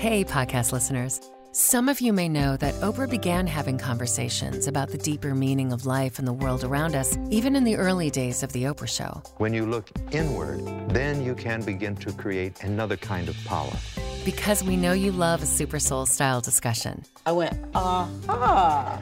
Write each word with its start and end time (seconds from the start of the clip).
Hey, 0.00 0.24
podcast 0.24 0.72
listeners. 0.72 1.20
Some 1.52 1.86
of 1.86 2.00
you 2.00 2.14
may 2.14 2.26
know 2.26 2.56
that 2.56 2.72
Oprah 2.76 3.10
began 3.10 3.46
having 3.46 3.76
conversations 3.76 4.66
about 4.66 4.88
the 4.88 4.96
deeper 4.96 5.34
meaning 5.34 5.74
of 5.74 5.84
life 5.84 6.18
and 6.18 6.26
the 6.26 6.32
world 6.32 6.64
around 6.64 6.94
us, 6.94 7.18
even 7.28 7.54
in 7.54 7.64
the 7.64 7.76
early 7.76 8.08
days 8.08 8.42
of 8.42 8.50
The 8.52 8.62
Oprah 8.62 8.88
Show. 8.88 9.22
When 9.36 9.52
you 9.52 9.66
look 9.66 9.90
inward, 10.10 10.64
then 10.88 11.22
you 11.22 11.34
can 11.34 11.60
begin 11.60 11.96
to 11.96 12.14
create 12.14 12.64
another 12.64 12.96
kind 12.96 13.28
of 13.28 13.36
power. 13.44 13.76
Because 14.24 14.64
we 14.64 14.74
know 14.74 14.94
you 14.94 15.12
love 15.12 15.42
a 15.42 15.46
Super 15.46 15.78
Soul 15.78 16.06
style 16.06 16.40
discussion. 16.40 17.04
I 17.26 17.32
went, 17.32 17.62
aha. 17.74 18.98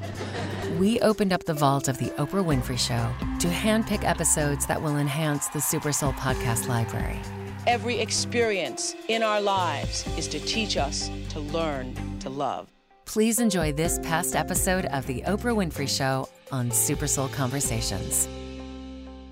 We 0.81 0.99
opened 0.99 1.33
up 1.33 1.45
the 1.45 1.55
vault 1.55 1.87
of 1.87 1.99
The 1.99 2.11
Oprah 2.19 2.45
Winfrey 2.45 2.77
Show 2.77 3.15
to 3.39 3.47
handpick 3.47 4.03
episodes 4.03 4.67
that 4.67 4.83
will 4.83 4.97
enhance 4.97 5.47
the 5.47 5.61
Super 5.61 5.93
Soul 5.93 6.13
podcast 6.15 6.67
library. 6.67 7.21
Every 7.69 8.01
experience 8.01 8.97
in 9.09 9.23
our 9.23 9.43
lives 9.43 10.07
is 10.17 10.27
to 10.29 10.41
teach 10.41 10.79
us 10.79 11.11
to 11.29 11.39
learn 11.39 11.95
to 12.21 12.31
love. 12.31 12.73
Please 13.05 13.41
enjoy 13.41 13.73
this 13.75 13.99
past 13.99 14.35
episode 14.35 14.87
of 14.87 15.07
The 15.07 15.21
Oprah 15.27 15.55
Winfrey 15.55 15.87
Show 15.87 16.31
on 16.51 16.71
Super 16.71 17.07
Soul 17.07 17.29
Conversations. 17.29 18.27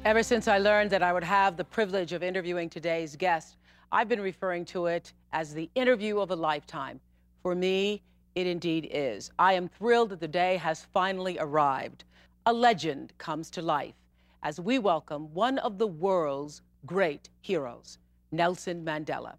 Ever 0.05 0.23
since 0.23 0.49
I 0.49 0.59
learned 0.59 0.91
that 0.91 1.03
I 1.03 1.15
would 1.15 1.25
have 1.25 1.57
the 1.57 1.65
privilege 1.65 2.13
of 2.13 2.23
interviewing 2.23 2.69
today's 2.69 3.17
guest, 3.17 3.57
I've 3.91 4.07
been 4.07 4.21
referring 4.21 4.67
to 4.67 4.85
it 4.85 5.15
as 5.33 5.55
the 5.55 5.71
interview 5.75 6.19
of 6.19 6.31
a 6.31 6.37
lifetime. 6.37 7.01
For 7.43 7.55
me, 7.55 8.03
it 8.35 8.47
indeed 8.47 8.91
is. 8.93 9.31
I 9.39 9.55
am 9.55 9.67
thrilled 9.67 10.11
that 10.11 10.21
the 10.21 10.29
day 10.29 10.59
has 10.59 10.87
finally 10.93 11.39
arrived. 11.41 12.05
A 12.45 12.53
legend 12.53 13.15
comes 13.17 13.49
to 13.53 13.63
life 13.63 13.95
as 14.43 14.61
we 14.61 14.79
welcome 14.79 15.33
one 15.33 15.57
of 15.61 15.79
the 15.79 15.87
world's 15.87 16.61
great 16.85 17.31
heroes. 17.41 17.97
Nelson 18.33 18.85
Mandela. 18.85 19.37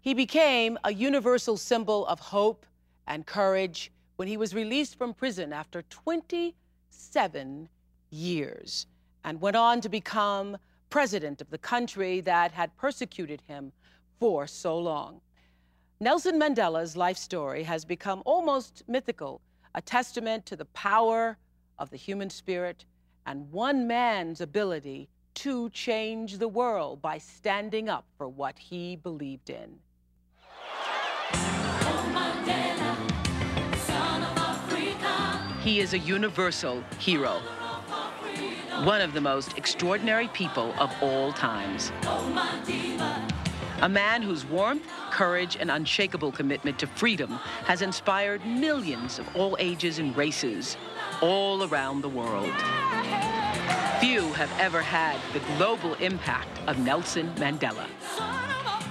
He 0.00 0.14
became 0.14 0.78
a 0.84 0.92
universal 0.92 1.56
symbol 1.56 2.06
of 2.06 2.20
hope 2.20 2.64
and 3.06 3.26
courage 3.26 3.90
when 4.16 4.28
he 4.28 4.36
was 4.36 4.54
released 4.54 4.96
from 4.96 5.14
prison 5.14 5.52
after 5.52 5.82
27 5.82 7.68
years 8.10 8.86
and 9.24 9.40
went 9.40 9.56
on 9.56 9.80
to 9.80 9.88
become 9.88 10.56
president 10.90 11.40
of 11.40 11.50
the 11.50 11.58
country 11.58 12.20
that 12.22 12.52
had 12.52 12.76
persecuted 12.76 13.42
him 13.46 13.72
for 14.18 14.46
so 14.46 14.78
long. 14.78 15.20
Nelson 16.00 16.38
Mandela's 16.38 16.96
life 16.96 17.18
story 17.18 17.62
has 17.64 17.84
become 17.84 18.22
almost 18.24 18.82
mythical, 18.86 19.40
a 19.74 19.82
testament 19.82 20.46
to 20.46 20.56
the 20.56 20.64
power 20.66 21.36
of 21.78 21.90
the 21.90 21.96
human 21.96 22.30
spirit 22.30 22.84
and 23.26 23.50
one 23.52 23.86
man's 23.86 24.40
ability 24.40 25.08
to 25.38 25.70
change 25.70 26.38
the 26.38 26.48
world 26.48 27.00
by 27.00 27.16
standing 27.16 27.88
up 27.88 28.04
for 28.16 28.28
what 28.28 28.58
he 28.58 28.96
believed 28.96 29.50
in. 29.50 29.78
He 35.62 35.78
is 35.78 35.92
a 35.92 35.98
universal 35.98 36.82
hero, 36.98 37.38
one 38.82 39.00
of 39.00 39.12
the 39.12 39.20
most 39.20 39.56
extraordinary 39.56 40.26
people 40.28 40.74
of 40.76 40.92
all 41.00 41.32
times. 41.32 41.92
A 43.82 43.88
man 43.88 44.22
whose 44.22 44.44
warmth, 44.44 44.90
courage, 45.12 45.56
and 45.60 45.70
unshakable 45.70 46.32
commitment 46.32 46.80
to 46.80 46.88
freedom 46.88 47.30
has 47.64 47.80
inspired 47.80 48.44
millions 48.44 49.20
of 49.20 49.36
all 49.36 49.56
ages 49.60 50.00
and 50.00 50.16
races 50.16 50.76
all 51.22 51.62
around 51.62 52.00
the 52.00 52.08
world. 52.08 52.52
Few 54.00 54.32
have 54.34 54.52
ever 54.60 54.80
had 54.80 55.18
the 55.32 55.40
global 55.56 55.94
impact 55.94 56.60
of 56.68 56.78
Nelson 56.78 57.34
Mandela. 57.34 57.84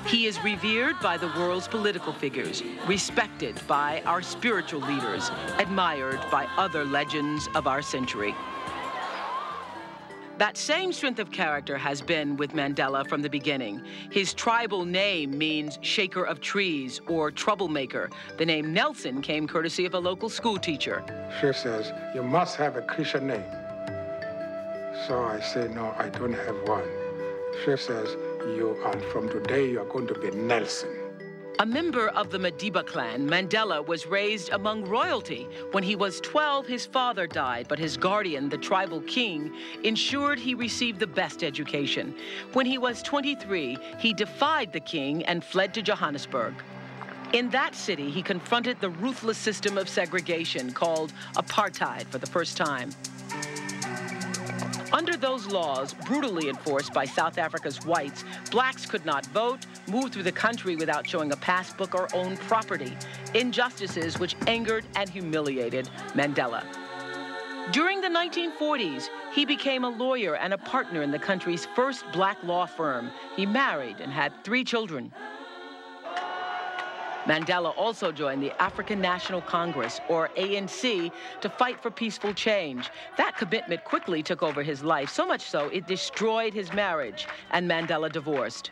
He 0.06 0.26
is 0.26 0.38
revered 0.44 1.00
by 1.00 1.16
the 1.16 1.28
world's 1.28 1.66
political 1.66 2.12
figures, 2.12 2.62
respected 2.86 3.58
by 3.68 4.02
our 4.06 4.22
spiritual 4.22 4.82
leaders, 4.82 5.32
admired 5.60 6.20
by 6.30 6.46
other 6.58 6.84
legends 6.84 7.48
of 7.56 7.68
our 7.68 7.82
century. 7.82 8.36
That 10.40 10.58
same 10.58 10.92
strength 10.92 11.20
of 11.20 11.32
character 11.32 11.78
has 11.78 12.02
been 12.02 12.36
with 12.36 12.52
Mandela 12.52 13.08
from 13.08 13.22
the 13.22 13.30
beginning. 13.30 13.82
His 14.12 14.34
tribal 14.34 14.84
name 14.84 15.38
means 15.38 15.80
shaker 15.82 16.26
of 16.26 16.42
trees 16.42 17.00
or 17.08 17.32
troublemaker. 17.32 18.10
The 18.38 18.46
name 18.46 18.74
Nelson 18.74 19.22
came 19.22 19.48
courtesy 19.48 19.86
of 19.86 19.94
a 19.94 20.00
local 20.00 20.28
school 20.28 20.58
teacher. 20.58 21.02
She 21.40 21.54
says, 21.54 21.94
You 22.14 22.24
must 22.24 22.58
have 22.58 22.76
a 22.76 22.82
Christian 22.82 23.28
name. 23.28 23.46
So 25.08 25.24
I 25.24 25.40
say, 25.40 25.70
no, 25.70 25.94
I 25.98 26.10
don't 26.10 26.34
have 26.34 26.68
one. 26.68 26.84
She 27.64 27.78
says, 27.78 28.18
you 28.46 28.78
are 28.84 29.00
from 29.10 29.30
today, 29.30 29.72
you 29.72 29.80
are 29.80 29.86
going 29.86 30.06
to 30.08 30.14
be 30.14 30.32
Nelson. 30.32 30.90
A 31.60 31.66
member 31.66 32.10
of 32.10 32.30
the 32.30 32.38
Madiba 32.38 32.86
clan, 32.86 33.26
Mandela 33.26 33.88
was 33.88 34.06
raised 34.06 34.50
among 34.50 34.84
royalty. 34.84 35.48
When 35.72 35.82
he 35.82 35.96
was 35.96 36.20
12, 36.20 36.68
his 36.68 36.86
father 36.86 37.26
died, 37.26 37.68
but 37.70 37.80
his 37.80 37.96
guardian, 37.96 38.50
the 38.50 38.58
tribal 38.58 39.00
king, 39.02 39.56
ensured 39.86 40.40
he 40.40 40.54
received 40.54 41.00
the 41.00 41.08
best 41.08 41.42
education. 41.42 42.14
When 42.52 42.66
he 42.66 42.78
was 42.78 43.02
23, 43.02 43.78
he 44.00 44.14
defied 44.14 44.74
the 44.74 44.82
king 44.82 45.24
and 45.24 45.42
fled 45.42 45.74
to 45.76 45.82
Johannesburg. 45.82 46.54
In 47.32 47.50
that 47.52 47.76
city, 47.76 48.12
he 48.12 48.22
confronted 48.22 48.82
the 48.82 48.90
ruthless 48.90 49.38
system 49.38 49.78
of 49.78 49.88
segregation 49.88 50.74
called 50.74 51.14
apartheid 51.38 52.08
for 52.08 52.18
the 52.18 52.28
first 52.28 52.58
time. 52.58 52.90
Under 54.94 55.18
those 55.18 55.48
laws, 55.48 55.94
brutally 56.06 56.48
enforced 56.48 56.94
by 56.94 57.06
South 57.06 57.38
Africa's 57.38 57.86
whites, 57.86 58.24
blacks 58.52 58.86
could 58.86 59.06
not 59.06 59.26
vote, 59.28 59.66
move 59.88 60.12
through 60.12 60.24
the 60.24 60.32
country 60.32 60.76
without 60.76 61.08
showing 61.08 61.32
a 61.34 61.36
passbook 61.36 61.94
or 61.94 62.08
own 62.16 62.38
property. 62.38 62.98
Injustices 63.34 64.18
which 64.18 64.36
angered 64.48 64.86
and 64.96 65.10
humiliated 65.10 65.90
Mandela. 66.14 66.64
During 67.72 68.00
the 68.00 68.08
1940s, 68.08 69.10
he 69.34 69.44
became 69.44 69.84
a 69.84 69.90
lawyer 69.90 70.38
and 70.38 70.54
a 70.54 70.58
partner 70.58 71.02
in 71.02 71.12
the 71.12 71.20
country's 71.20 71.66
first 71.76 72.06
black 72.14 72.42
law 72.44 72.66
firm. 72.66 73.12
He 73.36 73.46
married 73.46 74.00
and 74.00 74.12
had 74.12 74.32
three 74.46 74.64
children. 74.64 75.12
Mandela 77.28 77.78
also 77.78 78.12
joined 78.14 78.42
the 78.42 78.54
African 78.62 79.02
National 79.02 79.42
Congress, 79.42 80.00
or 80.08 80.30
ANC, 80.38 81.12
to 81.42 81.50
fight 81.50 81.82
for 81.82 81.92
peaceful 81.92 82.34
change. 82.34 82.90
That 83.18 83.38
commitment 83.38 83.84
quickly 83.84 84.24
took 84.24 84.42
over 84.42 84.64
his 84.64 84.82
life, 84.82 85.10
so 85.10 85.28
much 85.28 85.42
so 85.42 85.68
it 85.68 85.88
destroyed 85.88 86.54
his 86.54 86.72
marriage, 86.72 87.28
and 87.52 87.70
Mandela 87.70 88.10
divorced. 88.10 88.72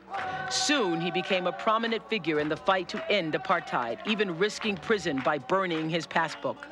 Soon, 0.49 1.01
he 1.01 1.11
became 1.11 1.47
a 1.47 1.51
prominent 1.51 2.09
figure 2.09 2.39
in 2.39 2.47
the 2.47 2.55
fight 2.55 2.87
to 2.89 3.11
end 3.11 3.33
apartheid, 3.33 3.97
even 4.07 4.37
risking 4.37 4.77
prison 4.77 5.21
by 5.25 5.37
burning 5.37 5.89
his 5.89 6.07
passbook. 6.07 6.65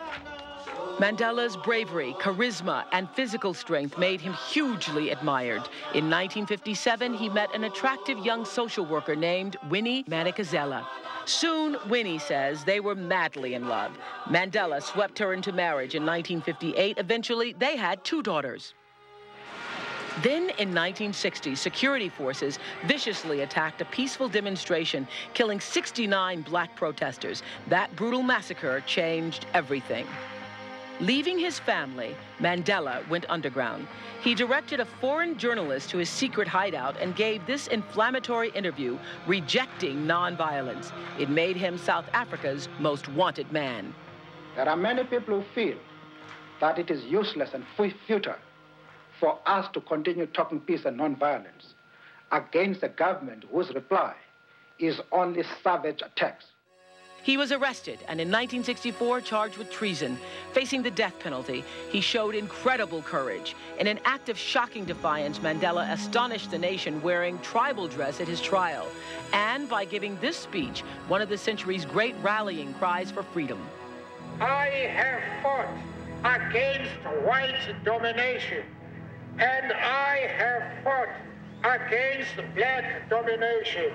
Mandela's 0.99 1.57
bravery, 1.57 2.13
charisma, 2.19 2.85
and 2.91 3.09
physical 3.09 3.53
strength 3.53 3.97
made 3.97 4.21
him 4.21 4.33
hugely 4.33 5.09
admired. 5.09 5.63
In 5.95 6.07
1957, 6.07 7.15
he 7.15 7.29
met 7.29 7.53
an 7.55 7.63
attractive 7.63 8.19
young 8.19 8.45
social 8.45 8.85
worker 8.85 9.15
named 9.15 9.57
Winnie 9.69 10.03
Madikizela. 10.03 10.85
Soon, 11.25 11.77
Winnie 11.89 12.19
says 12.19 12.63
they 12.63 12.79
were 12.79 12.93
madly 12.93 13.55
in 13.55 13.67
love. 13.67 13.97
Mandela 14.25 14.83
swept 14.83 15.17
her 15.17 15.33
into 15.33 15.51
marriage 15.51 15.95
in 15.95 16.05
1958. 16.05 16.99
Eventually, 16.99 17.53
they 17.53 17.75
had 17.75 18.03
two 18.03 18.21
daughters. 18.21 18.75
Then 20.21 20.43
in 20.59 20.69
1960, 20.69 21.55
security 21.55 22.07
forces 22.07 22.59
viciously 22.85 23.41
attacked 23.41 23.81
a 23.81 23.85
peaceful 23.85 24.29
demonstration, 24.29 25.07
killing 25.33 25.59
69 25.59 26.43
black 26.43 26.75
protesters. 26.75 27.41
That 27.67 27.95
brutal 27.95 28.21
massacre 28.21 28.81
changed 28.85 29.47
everything. 29.55 30.05
Leaving 30.99 31.39
his 31.39 31.59
family, 31.59 32.15
Mandela 32.39 33.07
went 33.09 33.25
underground. 33.27 33.87
He 34.21 34.35
directed 34.35 34.79
a 34.79 34.85
foreign 34.85 35.37
journalist 35.37 35.89
to 35.89 35.97
his 35.97 36.09
secret 36.09 36.47
hideout 36.47 36.95
and 36.97 37.15
gave 37.15 37.45
this 37.47 37.67
inflammatory 37.67 38.49
interview 38.51 38.99
rejecting 39.25 40.05
nonviolence. 40.05 40.91
It 41.19 41.29
made 41.29 41.57
him 41.57 41.77
South 41.77 42.05
Africa's 42.13 42.69
most 42.79 43.09
wanted 43.09 43.51
man. 43.51 43.93
There 44.55 44.69
are 44.69 44.77
many 44.77 45.03
people 45.03 45.41
who 45.41 45.45
feel 45.55 45.77
that 46.61 46.77
it 46.77 46.91
is 46.91 47.03
useless 47.05 47.49
and 47.53 47.65
futile 48.07 48.35
for 49.19 49.39
us 49.47 49.67
to 49.73 49.81
continue 49.81 50.27
talking 50.27 50.59
peace 50.59 50.85
and 50.85 50.99
nonviolence 50.99 51.73
against 52.31 52.83
a 52.83 52.89
government 52.89 53.45
whose 53.51 53.73
reply 53.73 54.13
is 54.79 55.01
only 55.11 55.43
savage 55.63 56.01
attacks. 56.03 56.45
He 57.23 57.37
was 57.37 57.53
arrested 57.53 57.99
and 58.09 58.19
in 58.19 58.27
1964 58.27 59.21
charged 59.21 59.57
with 59.57 59.71
treason. 59.71 60.19
Facing 60.51 60.83
the 60.83 60.91
death 60.91 61.17
penalty, 61.19 61.63
he 61.89 62.01
showed 62.01 62.35
incredible 62.35 63.01
courage. 63.01 63.55
In 63.79 63.87
an 63.87 63.99
act 64.03 64.27
of 64.27 64.37
shocking 64.37 64.83
defiance, 64.83 65.39
Mandela 65.39 65.89
astonished 65.89 66.51
the 66.51 66.57
nation 66.57 67.01
wearing 67.01 67.39
tribal 67.39 67.87
dress 67.87 68.19
at 68.19 68.27
his 68.27 68.41
trial. 68.41 68.87
And 69.31 69.69
by 69.69 69.85
giving 69.85 70.19
this 70.19 70.35
speech, 70.35 70.81
one 71.07 71.21
of 71.21 71.29
the 71.29 71.37
century's 71.37 71.85
great 71.85 72.15
rallying 72.21 72.73
cries 72.73 73.09
for 73.09 73.23
freedom. 73.23 73.59
I 74.41 74.67
have 74.93 75.41
fought 75.41 75.69
against 76.25 76.91
white 77.25 77.85
domination, 77.85 78.63
and 79.39 79.71
I 79.71 80.27
have 80.37 80.83
fought 80.83 81.09
against 81.63 82.35
black 82.53 83.09
domination. 83.09 83.93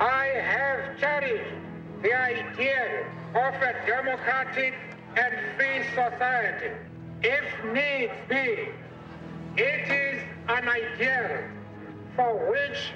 I 0.00 0.26
have 0.26 0.98
cherished 0.98 1.65
the 2.02 2.12
ideal 2.12 3.06
of 3.34 3.54
a 3.54 3.74
democratic 3.86 4.74
and 5.16 5.34
free 5.56 5.82
society. 5.94 6.70
If 7.22 7.64
needs 7.72 8.12
be, 8.28 8.68
it 9.56 9.90
is 9.90 10.22
an 10.48 10.68
ideal 10.68 11.48
for 12.14 12.50
which 12.50 12.92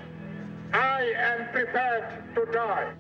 I 0.73 1.13
am 1.17 1.49
prepared 1.53 2.35
to 2.35 2.47
die. 2.53 2.93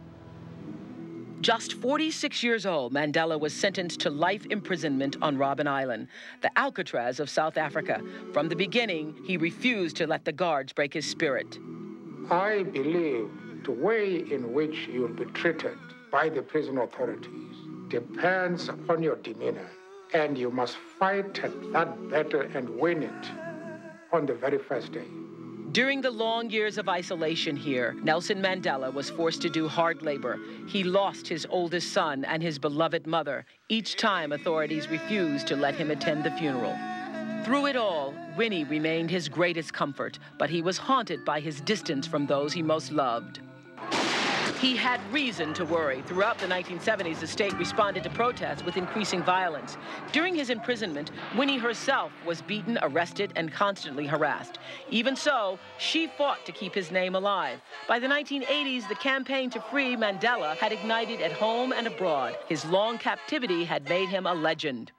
Just 1.41 1.75
46 1.75 2.43
years 2.43 2.67
old, 2.67 2.93
Mandela 2.93 3.38
was 3.38 3.55
sentenced 3.55 4.00
to 4.00 4.11
life 4.11 4.44
imprisonment 4.50 5.17
on 5.23 5.38
Robben 5.38 5.67
Island, 5.67 6.08
the 6.43 6.50
Alcatraz 6.58 7.19
of 7.19 7.31
South 7.31 7.56
Africa. 7.56 8.02
From 8.35 8.49
the 8.49 8.56
beginning, 8.56 9.17
he 9.25 9.38
refused 9.38 9.97
to 9.97 10.06
let 10.06 10.25
the 10.26 10.32
guards 10.32 10.73
break 10.75 10.93
his 10.93 11.06
spirit. 11.06 11.58
I 12.31 12.64
believe 12.64 13.31
the 13.64 13.73
way 13.73 14.17
in 14.17 14.52
which 14.52 14.88
you'll 14.93 15.08
be 15.08 15.25
treated 15.26 15.79
by 16.11 16.29
the 16.29 16.43
prison 16.43 16.79
authorities 16.79 17.57
depends 17.89 18.69
upon 18.69 19.03
your 19.03 19.17
demeanor. 19.17 19.71
And 20.12 20.37
you 20.37 20.51
must 20.51 20.77
fight 20.99 21.35
that 21.73 22.11
battle 22.11 22.43
and 22.55 22.69
win 22.69 23.03
it 23.05 23.31
on 24.12 24.27
the 24.27 24.35
very 24.35 24.59
first 24.59 24.93
day. 24.93 25.07
During 25.73 26.01
the 26.01 26.11
long 26.11 26.51
years 26.51 26.79
of 26.79 26.89
isolation 26.89 27.55
here, 27.55 27.95
Nelson 28.03 28.43
Mandela 28.43 28.93
was 28.93 29.09
forced 29.09 29.41
to 29.43 29.49
do 29.49 29.69
hard 29.69 30.03
labor. 30.03 30.41
He 30.67 30.83
lost 30.83 31.29
his 31.29 31.47
oldest 31.49 31.93
son 31.93 32.25
and 32.25 32.43
his 32.43 32.59
beloved 32.59 33.07
mother 33.07 33.47
each 33.69 33.97
time 33.97 34.33
authorities 34.33 34.89
refused 34.89 35.47
to 35.47 35.55
let 35.55 35.77
him 35.77 35.93
attend 35.93 36.25
the 36.25 36.33
funeral. 36.33 36.77
Through 37.45 37.67
it 37.67 37.77
all, 37.77 38.12
Winnie 38.37 38.65
remained 38.65 39.12
his 39.12 39.29
greatest 39.29 39.73
comfort, 39.73 40.19
but 40.39 40.51
he 40.51 40.61
was 40.61 40.77
haunted 40.77 41.25
by 41.25 41.39
his 41.39 41.61
distance 41.61 42.05
from 42.05 42.27
those 42.27 42.53
he 42.53 42.62
most 42.62 42.91
loved. 42.91 43.41
He 44.61 44.77
had 44.77 45.01
reason 45.11 45.55
to 45.55 45.65
worry. 45.65 46.03
Throughout 46.03 46.39
the 46.39 46.47
1970s, 46.47 47.21
the 47.21 47.27
state 47.27 47.55
responded 47.55 48.03
to 48.03 48.11
protests 48.11 48.62
with 48.62 48.77
increasing 48.77 49.23
violence. 49.23 49.79
During 50.12 50.35
his 50.35 50.51
imprisonment, 50.51 51.12
Winnie 51.35 51.57
herself 51.57 52.12
was 52.27 52.43
beaten, 52.43 52.79
arrested, 52.83 53.33
and 53.37 53.51
constantly 53.51 54.07
harassed. 54.07 54.59
Even 54.91 55.17
so, 55.17 55.59
she 55.79 56.09
fought 56.09 56.45
to 56.45 56.53
keep 56.53 56.75
his 56.75 56.91
name 56.91 57.15
alive. 57.15 57.59
By 57.89 57.99
the 57.99 58.07
1980s, 58.07 58.87
the 58.87 58.97
campaign 58.97 59.49
to 59.49 59.61
free 59.62 59.97
Mandela 59.97 60.59
had 60.59 60.73
ignited 60.73 61.23
at 61.23 61.33
home 61.33 61.73
and 61.73 61.87
abroad. 61.87 62.37
His 62.47 62.67
long 62.67 62.99
captivity 62.99 63.65
had 63.65 63.89
made 63.89 64.11
him 64.11 64.27
a 64.27 64.35
legend. 64.35 64.93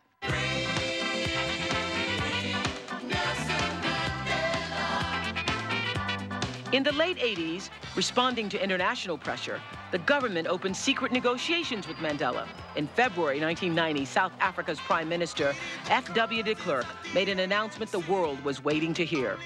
In 6.71 6.83
the 6.83 6.93
late 6.93 7.17
80s, 7.17 7.69
responding 7.97 8.47
to 8.47 8.63
international 8.63 9.17
pressure, 9.17 9.59
the 9.91 9.97
government 9.97 10.47
opened 10.47 10.77
secret 10.77 11.11
negotiations 11.11 11.85
with 11.85 11.97
Mandela. 11.97 12.47
In 12.77 12.87
February 12.87 13.41
1990, 13.41 14.05
South 14.05 14.31
Africa's 14.39 14.79
Prime 14.79 15.09
Minister, 15.09 15.53
F.W. 15.89 16.43
de 16.43 16.55
Klerk, 16.55 16.85
made 17.13 17.27
an 17.27 17.39
announcement 17.39 17.91
the 17.91 17.99
world 17.99 18.41
was 18.45 18.63
waiting 18.63 18.93
to 18.93 19.03
hear. 19.03 19.37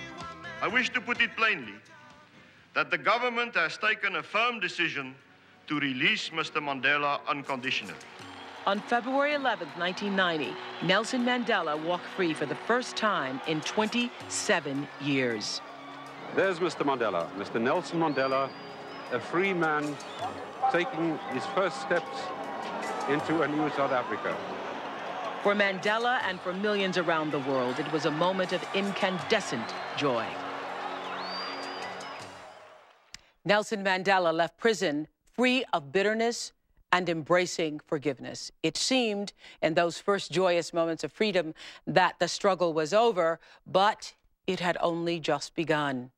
I 0.62 0.68
wish 0.68 0.92
to 0.92 1.02
put 1.02 1.20
it 1.20 1.36
plainly 1.36 1.74
that 2.76 2.92
the 2.92 2.98
government 3.00 3.56
has 3.56 3.76
taken 3.80 4.18
a 4.18 4.24
firm 4.24 4.60
decision 4.60 5.16
to 5.66 5.80
release 5.80 6.30
Mr. 6.30 6.62
Mandela 6.62 7.22
unconditionally. 7.28 7.98
On 8.68 8.80
February 8.82 9.34
11, 9.34 9.68
1990, 9.78 10.56
Nelson 10.86 11.26
Mandela 11.26 11.76
walked 11.84 12.06
free 12.06 12.36
for 12.36 12.46
the 12.46 12.60
first 12.68 12.96
time 12.96 13.42
in 13.48 13.62
27 13.62 14.88
years. 15.02 15.62
There's 16.36 16.60
Mr. 16.60 16.86
Mandela, 16.86 17.30
Mr. 17.38 17.62
Nelson 17.62 17.98
Mandela, 17.98 18.50
a 19.14 19.22
free 19.22 19.54
man 19.54 19.96
taking 20.70 21.18
his 21.32 21.46
first 21.46 21.80
steps 21.80 22.20
into 23.10 23.44
a 23.44 23.48
new 23.48 23.70
South 23.70 23.94
Africa. 23.94 24.36
For 25.44 25.56
Mandela 25.56 26.20
and 26.26 26.38
for 26.42 26.52
millions 26.52 26.98
around 26.98 27.32
the 27.32 27.40
world, 27.40 27.80
it 27.80 27.90
was 27.94 28.04
a 28.04 28.12
moment 28.12 28.52
of 28.52 28.62
incandescent 28.74 29.64
joy. 29.96 30.26
Nelson 33.46 33.82
Mandela 33.82 34.34
left 34.34 34.58
prison 34.58 35.08
free 35.36 35.64
of 35.72 35.94
bitterness 35.94 36.52
and 36.92 37.08
embracing 37.08 37.80
forgiveness. 37.80 38.52
It 38.62 38.76
seemed 38.76 39.32
in 39.62 39.76
those 39.76 40.00
first 40.00 40.34
joyous 40.34 40.74
moments 40.74 41.06
of 41.06 41.14
freedom 41.14 41.54
that 41.88 42.20
the 42.20 42.28
struggle 42.28 42.74
was 42.74 42.94
over, 42.94 43.40
but 43.66 44.16
it 44.48 44.60
had 44.60 44.78
only 44.82 45.22
just 45.22 45.56
begun. 45.56 46.12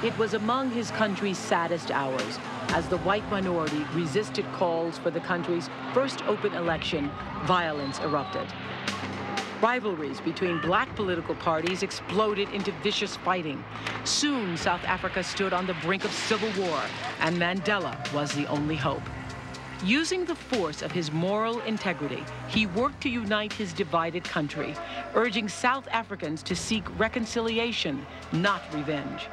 It 0.00 0.16
was 0.16 0.34
among 0.34 0.70
his 0.70 0.92
country's 0.92 1.36
saddest 1.36 1.90
hours 1.90 2.38
as 2.68 2.86
the 2.86 2.98
white 2.98 3.28
minority 3.30 3.84
resisted 3.94 4.44
calls 4.52 4.96
for 4.96 5.10
the 5.10 5.18
country's 5.18 5.68
first 5.92 6.22
open 6.28 6.54
election, 6.54 7.10
violence 7.46 7.98
erupted. 7.98 8.46
Rivalries 9.60 10.20
between 10.20 10.60
black 10.60 10.94
political 10.94 11.34
parties 11.34 11.82
exploded 11.82 12.48
into 12.50 12.70
vicious 12.80 13.16
fighting. 13.16 13.64
Soon, 14.04 14.56
South 14.56 14.84
Africa 14.84 15.20
stood 15.24 15.52
on 15.52 15.66
the 15.66 15.74
brink 15.82 16.04
of 16.04 16.12
civil 16.12 16.50
war, 16.64 16.80
and 17.18 17.36
Mandela 17.36 17.96
was 18.14 18.32
the 18.34 18.46
only 18.46 18.76
hope. 18.76 19.02
Using 19.84 20.24
the 20.24 20.34
force 20.36 20.80
of 20.80 20.92
his 20.92 21.10
moral 21.10 21.58
integrity, 21.60 22.24
he 22.46 22.66
worked 22.66 23.00
to 23.00 23.08
unite 23.08 23.52
his 23.52 23.72
divided 23.72 24.22
country, 24.22 24.76
urging 25.14 25.48
South 25.48 25.88
Africans 25.90 26.44
to 26.44 26.54
seek 26.54 26.84
reconciliation, 27.00 28.06
not 28.30 28.62
revenge. 28.72 29.28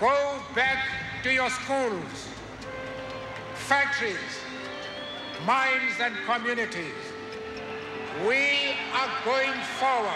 Go 0.00 0.38
back 0.54 0.84
to 1.22 1.32
your 1.32 1.48
schools, 1.48 2.28
factories, 3.54 4.14
mines, 5.46 5.94
and 5.98 6.14
communities. 6.26 6.92
We 8.28 8.76
are 8.92 9.08
going 9.24 9.58
forward. 9.78 10.12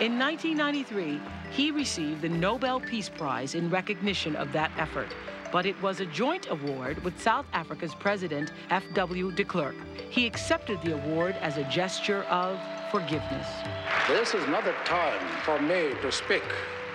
In 0.00 0.18
1993, 0.18 1.20
he 1.50 1.70
received 1.70 2.22
the 2.22 2.30
Nobel 2.30 2.80
Peace 2.80 3.10
Prize 3.10 3.54
in 3.54 3.68
recognition 3.68 4.36
of 4.36 4.52
that 4.52 4.70
effort, 4.78 5.14
but 5.52 5.66
it 5.66 5.80
was 5.82 6.00
a 6.00 6.06
joint 6.06 6.48
award 6.48 7.04
with 7.04 7.20
South 7.20 7.44
Africa's 7.52 7.94
president, 7.94 8.52
F.W. 8.70 9.32
de 9.32 9.44
Klerk. 9.44 9.76
He 10.08 10.26
accepted 10.26 10.80
the 10.80 10.94
award 10.94 11.36
as 11.42 11.58
a 11.58 11.64
gesture 11.64 12.22
of 12.24 12.58
forgiveness. 12.90 13.46
This 14.08 14.32
is 14.32 14.46
not 14.48 14.64
the 14.64 14.72
time 14.86 15.20
for 15.42 15.60
me 15.60 15.90
to 16.00 16.10
speak 16.10 16.42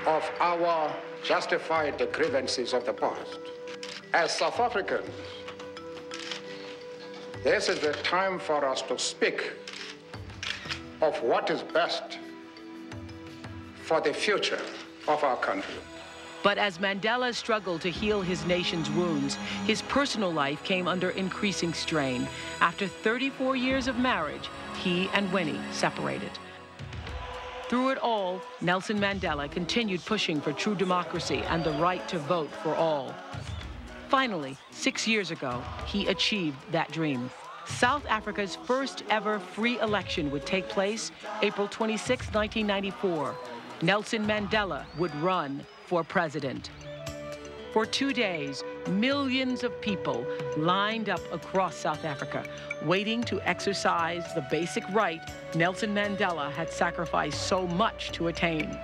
of 0.07 0.27
our 0.39 0.91
justify 1.23 1.91
the 1.91 2.05
grievances 2.07 2.73
of 2.73 2.85
the 2.85 2.93
past. 2.93 3.39
As 4.13 4.35
South 4.37 4.59
Africans, 4.59 5.09
this 7.43 7.69
is 7.69 7.79
the 7.79 7.93
time 8.03 8.39
for 8.39 8.65
us 8.65 8.81
to 8.83 8.97
speak 8.97 9.51
of 11.01 11.21
what 11.23 11.49
is 11.49 11.61
best 11.61 12.19
for 13.83 14.01
the 14.01 14.13
future 14.13 14.61
of 15.07 15.23
our 15.23 15.37
country. 15.37 15.75
But 16.41 16.57
as 16.57 16.77
Mandela 16.77 17.33
struggled 17.33 17.81
to 17.81 17.91
heal 17.91 18.21
his 18.21 18.45
nation's 18.45 18.89
wounds, 18.91 19.35
his 19.65 19.81
personal 19.83 20.31
life 20.31 20.63
came 20.63 20.87
under 20.87 21.09
increasing 21.11 21.73
strain. 21.73 22.27
After 22.61 22.87
34 22.87 23.55
years 23.55 23.87
of 23.87 23.97
marriage, 23.97 24.49
he 24.81 25.09
and 25.13 25.31
Winnie 25.33 25.59
separated. 25.71 26.31
Through 27.69 27.89
it 27.89 27.99
all, 27.99 28.41
Nelson 28.61 28.99
Mandela 28.99 29.49
continued 29.49 30.03
pushing 30.03 30.41
for 30.41 30.51
true 30.51 30.73
democracy 30.73 31.43
and 31.49 31.63
the 31.63 31.73
right 31.73 32.05
to 32.07 32.17
vote 32.17 32.49
for 32.63 32.73
all. 32.73 33.13
Finally, 34.07 34.57
six 34.71 35.07
years 35.07 35.29
ago, 35.29 35.61
he 35.85 36.07
achieved 36.07 36.57
that 36.71 36.91
dream. 36.91 37.29
South 37.67 38.03
Africa's 38.09 38.55
first 38.55 39.03
ever 39.11 39.37
free 39.37 39.79
election 39.81 40.31
would 40.31 40.47
take 40.47 40.67
place 40.67 41.11
April 41.43 41.67
26, 41.67 42.33
1994. 42.33 43.35
Nelson 43.83 44.25
Mandela 44.25 44.85
would 44.97 45.13
run 45.17 45.63
for 45.85 46.03
president. 46.03 46.71
For 47.71 47.85
two 47.85 48.13
days, 48.13 48.63
millions 48.89 49.63
of 49.63 49.79
people 49.79 50.25
lined 50.57 51.07
up 51.07 51.21
across 51.31 51.75
South 51.75 52.03
Africa, 52.03 52.43
waiting 52.83 53.23
to 53.25 53.39
exercise 53.47 54.33
the 54.33 54.41
basic 54.49 54.83
right 54.89 55.21
Nelson 55.53 55.93
Mandela 55.93 56.51
had 56.51 56.71
sacrificed 56.71 57.43
so 57.43 57.67
much 57.67 58.11
to 58.13 58.27
attain. 58.27 58.75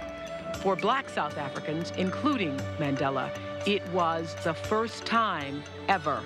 For 0.62 0.76
black 0.76 1.10
South 1.10 1.36
Africans, 1.38 1.94
including 1.98 2.58
Mandela, 2.78 3.32
it 3.66 3.82
was 3.90 4.36
the 4.44 4.54
first 4.54 5.04
time 5.04 5.64
ever 5.88 6.22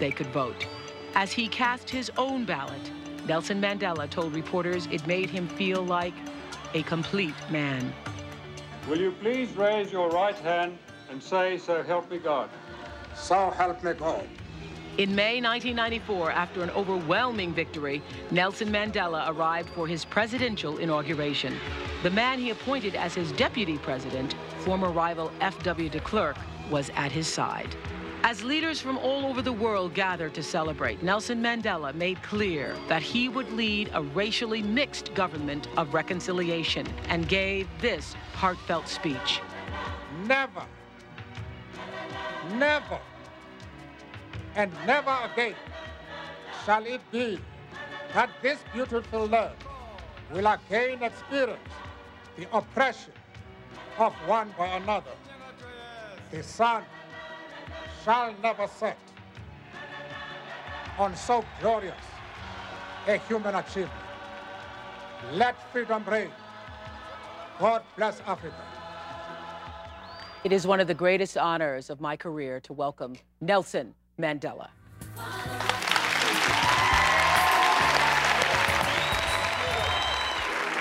they 0.00 0.10
could 0.10 0.26
vote. 0.28 0.66
As 1.14 1.30
he 1.30 1.46
cast 1.46 1.88
his 1.88 2.10
own 2.16 2.44
ballot, 2.44 2.90
Nelson 3.28 3.60
Mandela 3.60 4.10
told 4.10 4.34
reporters 4.34 4.88
it 4.90 5.06
made 5.06 5.30
him 5.30 5.46
feel 5.46 5.84
like 5.84 6.14
a 6.74 6.82
complete 6.82 7.34
man. 7.48 7.92
Will 8.88 8.98
you 8.98 9.12
please 9.12 9.52
raise 9.52 9.92
your 9.92 10.10
right 10.10 10.36
hand 10.38 10.76
and 11.12 11.22
say, 11.22 11.58
So 11.58 11.82
help 11.82 12.10
me 12.10 12.18
God. 12.18 12.48
So 13.14 13.50
help 13.50 13.84
me 13.84 13.92
God. 13.92 14.26
In 14.98 15.14
May 15.14 15.40
1994, 15.40 16.32
after 16.32 16.62
an 16.62 16.70
overwhelming 16.70 17.54
victory, 17.54 18.02
Nelson 18.30 18.70
Mandela 18.70 19.28
arrived 19.28 19.70
for 19.70 19.86
his 19.86 20.04
presidential 20.04 20.78
inauguration. 20.78 21.54
The 22.02 22.10
man 22.10 22.38
he 22.38 22.50
appointed 22.50 22.94
as 22.94 23.14
his 23.14 23.32
deputy 23.32 23.78
president, 23.78 24.34
former 24.58 24.90
rival 24.90 25.30
F.W. 25.40 25.88
de 25.88 26.00
Klerk, 26.00 26.36
was 26.70 26.90
at 26.94 27.10
his 27.12 27.26
side. 27.26 27.74
As 28.24 28.44
leaders 28.44 28.80
from 28.80 28.98
all 28.98 29.26
over 29.26 29.42
the 29.42 29.52
world 29.52 29.94
gathered 29.94 30.34
to 30.34 30.42
celebrate, 30.42 31.02
Nelson 31.02 31.42
Mandela 31.42 31.94
made 31.94 32.22
clear 32.22 32.76
that 32.88 33.02
he 33.02 33.28
would 33.28 33.50
lead 33.52 33.90
a 33.94 34.02
racially 34.02 34.62
mixed 34.62 35.12
government 35.14 35.68
of 35.76 35.94
reconciliation 35.94 36.86
and 37.08 37.28
gave 37.28 37.66
this 37.80 38.14
heartfelt 38.34 38.88
speech. 38.88 39.40
Never, 40.26 40.62
never, 42.54 42.98
and 44.54 44.72
never 44.86 45.16
again 45.32 45.54
shall 46.64 46.84
it 46.84 47.00
be 47.10 47.38
that 48.14 48.30
this 48.42 48.58
beautiful 48.72 49.26
land 49.26 49.54
will 50.32 50.46
again 50.46 51.02
experience 51.02 51.60
the 52.36 52.46
oppression 52.56 53.12
of 53.98 54.12
one 54.26 54.54
by 54.56 54.66
another. 54.68 55.10
The 56.30 56.42
sun 56.42 56.82
shall 58.04 58.34
never 58.42 58.66
set 58.66 58.98
on 60.98 61.14
so 61.16 61.44
glorious 61.60 61.94
a 63.06 63.16
human 63.28 63.54
achievement. 63.54 63.92
Let 65.32 65.56
freedom 65.72 66.04
reign. 66.04 66.30
God 67.58 67.82
bless 67.96 68.20
Africa. 68.26 68.81
It 70.44 70.50
is 70.50 70.66
one 70.66 70.80
of 70.80 70.88
the 70.88 70.94
greatest 70.94 71.38
honors 71.38 71.88
of 71.88 72.00
my 72.00 72.16
career 72.16 72.58
to 72.62 72.72
welcome 72.72 73.14
Nelson 73.40 73.94
Mandela. 74.18 74.70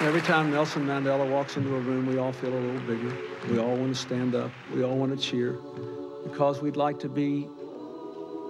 Every 0.02 0.22
time 0.22 0.50
Nelson 0.50 0.88
Mandela 0.88 1.30
walks 1.30 1.58
into 1.58 1.76
a 1.76 1.80
room, 1.80 2.08
we 2.08 2.18
all 2.18 2.32
feel 2.32 2.52
a 2.52 2.58
little 2.58 2.82
bigger. 2.88 3.16
We 3.52 3.60
all 3.60 3.76
want 3.76 3.94
to 3.96 4.02
stand 4.02 4.34
up. 4.34 4.50
We 4.74 4.84
all 4.84 4.98
want 4.98 5.16
to 5.16 5.24
cheer 5.24 5.60
because 6.24 6.60
we'd 6.60 6.76
like 6.76 6.98
to 7.02 7.10
be 7.10 7.48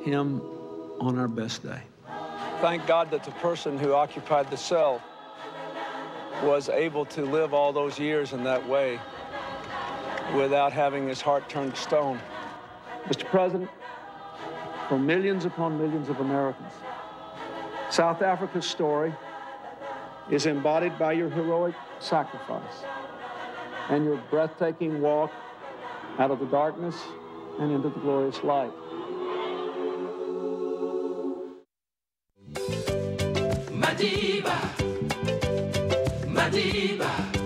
him 0.05 0.39
on 1.01 1.19
our 1.19 1.27
best 1.27 1.61
day. 1.61 1.81
Thank 2.61 2.87
God 2.87 3.11
that 3.11 3.25
the 3.25 3.31
person 3.31 3.77
who 3.77 3.93
occupied 3.93 4.49
the 4.49 4.55
cell 4.55 5.01
was 6.41 6.69
able 6.69 7.03
to 7.07 7.25
live 7.25 7.53
all 7.53 7.73
those 7.73 7.99
years 7.99 8.31
in 8.31 8.45
that 8.45 8.65
way 8.65 8.97
without 10.35 10.71
having 10.71 11.07
his 11.07 11.21
heart 11.21 11.47
turned 11.49 11.75
to 11.75 11.81
stone. 11.81 12.19
Mr. 13.07 13.25
President, 13.25 13.69
for 14.87 14.97
millions 14.97 15.45
upon 15.45 15.77
millions 15.77 16.09
of 16.09 16.19
Americans, 16.19 16.73
South 17.89 18.21
Africa's 18.21 18.65
story 18.65 19.13
is 20.29 20.45
embodied 20.45 20.97
by 20.97 21.11
your 21.13 21.29
heroic 21.29 21.75
sacrifice 21.99 22.85
and 23.89 24.05
your 24.05 24.17
breathtaking 24.29 25.01
walk 25.01 25.31
out 26.19 26.31
of 26.31 26.39
the 26.39 26.45
darkness 26.45 26.95
and 27.59 27.71
into 27.71 27.89
the 27.89 27.99
glorious 27.99 28.43
light. 28.43 28.71
Madiba, 33.71 34.57
Madiba, 36.27 37.40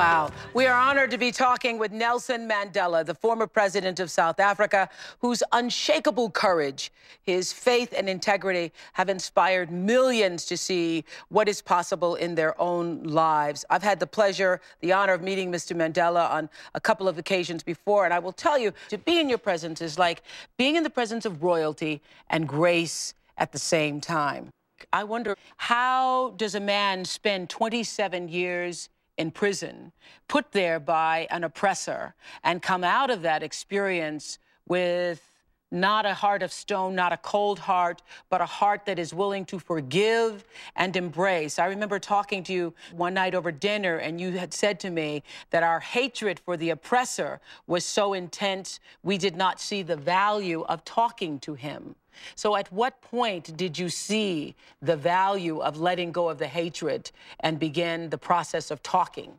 Wow. 0.00 0.30
We 0.54 0.64
are 0.64 0.80
honored 0.80 1.10
to 1.10 1.18
be 1.18 1.30
talking 1.30 1.76
with 1.76 1.92
Nelson 1.92 2.48
Mandela, 2.48 3.04
the 3.04 3.14
former 3.14 3.46
president 3.46 4.00
of 4.00 4.10
South 4.10 4.40
Africa, 4.40 4.88
whose 5.18 5.42
unshakable 5.52 6.30
courage, 6.30 6.90
his 7.22 7.52
faith 7.52 7.92
and 7.94 8.08
integrity 8.08 8.72
have 8.94 9.10
inspired 9.10 9.70
millions 9.70 10.46
to 10.46 10.56
see 10.56 11.04
what 11.28 11.50
is 11.50 11.60
possible 11.60 12.14
in 12.14 12.34
their 12.34 12.58
own 12.58 13.02
lives. 13.02 13.66
I've 13.68 13.82
had 13.82 14.00
the 14.00 14.06
pleasure, 14.06 14.62
the 14.80 14.90
honor 14.90 15.12
of 15.12 15.20
meeting 15.20 15.52
Mr. 15.52 15.76
Mandela 15.76 16.30
on 16.30 16.48
a 16.74 16.80
couple 16.80 17.06
of 17.06 17.18
occasions 17.18 17.62
before, 17.62 18.06
and 18.06 18.14
I 18.14 18.20
will 18.20 18.32
tell 18.32 18.58
you, 18.58 18.72
to 18.88 18.96
be 18.96 19.20
in 19.20 19.28
your 19.28 19.36
presence 19.36 19.82
is 19.82 19.98
like 19.98 20.22
being 20.56 20.76
in 20.76 20.82
the 20.82 20.88
presence 20.88 21.26
of 21.26 21.42
royalty 21.42 22.00
and 22.30 22.48
grace 22.48 23.12
at 23.36 23.52
the 23.52 23.58
same 23.58 24.00
time. 24.00 24.48
I 24.94 25.04
wonder, 25.04 25.36
how 25.58 26.30
does 26.38 26.54
a 26.54 26.60
man 26.60 27.04
spend 27.04 27.50
27 27.50 28.30
years 28.30 28.88
in 29.20 29.30
prison, 29.30 29.92
put 30.28 30.52
there 30.52 30.80
by 30.80 31.28
an 31.30 31.44
oppressor, 31.44 32.14
and 32.42 32.62
come 32.62 32.82
out 32.82 33.10
of 33.10 33.20
that 33.20 33.42
experience 33.42 34.38
with 34.66 35.29
not 35.70 36.06
a 36.06 36.14
heart 36.14 36.42
of 36.42 36.52
stone, 36.52 36.94
not 36.94 37.12
a 37.12 37.16
cold 37.16 37.58
heart, 37.60 38.02
but 38.28 38.40
a 38.40 38.46
heart 38.46 38.86
that 38.86 38.98
is 38.98 39.14
willing 39.14 39.44
to 39.46 39.58
forgive 39.58 40.44
and 40.76 40.96
embrace. 40.96 41.58
I 41.58 41.66
remember 41.66 41.98
talking 41.98 42.42
to 42.44 42.52
you 42.52 42.74
one 42.92 43.14
night 43.14 43.34
over 43.34 43.52
dinner, 43.52 43.96
and 43.96 44.20
you 44.20 44.32
had 44.32 44.52
said 44.52 44.80
to 44.80 44.90
me 44.90 45.22
that 45.50 45.62
our 45.62 45.80
hatred 45.80 46.40
for 46.40 46.56
the 46.56 46.70
oppressor 46.70 47.40
was 47.66 47.84
so 47.84 48.12
intense, 48.12 48.80
we 49.02 49.18
did 49.18 49.36
not 49.36 49.60
see 49.60 49.82
the 49.82 49.96
value 49.96 50.62
of 50.62 50.84
talking 50.84 51.38
to 51.40 51.54
him. 51.54 51.94
So, 52.34 52.56
at 52.56 52.70
what 52.72 53.00
point 53.00 53.56
did 53.56 53.78
you 53.78 53.88
see 53.88 54.54
the 54.82 54.96
value 54.96 55.60
of 55.60 55.78
letting 55.78 56.12
go 56.12 56.28
of 56.28 56.38
the 56.38 56.48
hatred 56.48 57.10
and 57.38 57.58
begin 57.58 58.10
the 58.10 58.18
process 58.18 58.70
of 58.70 58.82
talking? 58.82 59.32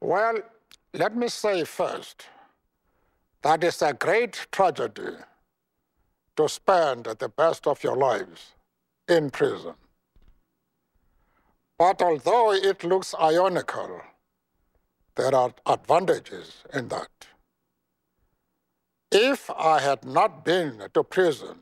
Well, 0.00 0.40
let 0.94 1.14
me 1.14 1.28
say 1.28 1.64
first 1.64 2.26
that 3.42 3.62
it's 3.64 3.82
a 3.82 3.92
great 3.92 4.46
tragedy 4.50 5.16
to 6.36 6.48
spend 6.48 7.04
the 7.04 7.28
best 7.28 7.66
of 7.66 7.82
your 7.82 7.96
lives 7.96 8.54
in 9.08 9.30
prison. 9.30 9.74
But 11.78 12.02
although 12.02 12.52
it 12.52 12.82
looks 12.82 13.14
ironical, 13.14 14.00
there 15.16 15.34
are 15.34 15.54
advantages 15.66 16.64
in 16.72 16.88
that. 16.88 17.08
If 19.10 19.50
I 19.50 19.80
had 19.80 20.04
not 20.04 20.44
been 20.44 20.82
to 20.92 21.02
prison, 21.04 21.60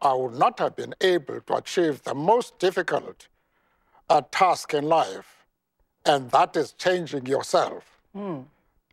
I 0.00 0.14
would 0.14 0.34
not 0.34 0.58
have 0.58 0.76
been 0.76 0.94
able 1.00 1.40
to 1.40 1.56
achieve 1.56 2.02
the 2.02 2.14
most 2.14 2.58
difficult 2.58 3.28
uh, 4.10 4.22
task 4.30 4.74
in 4.74 4.84
life, 4.84 5.46
and 6.04 6.30
that 6.30 6.56
is 6.56 6.72
changing 6.72 7.26
yourself. 7.26 8.00
Mm. 8.14 8.44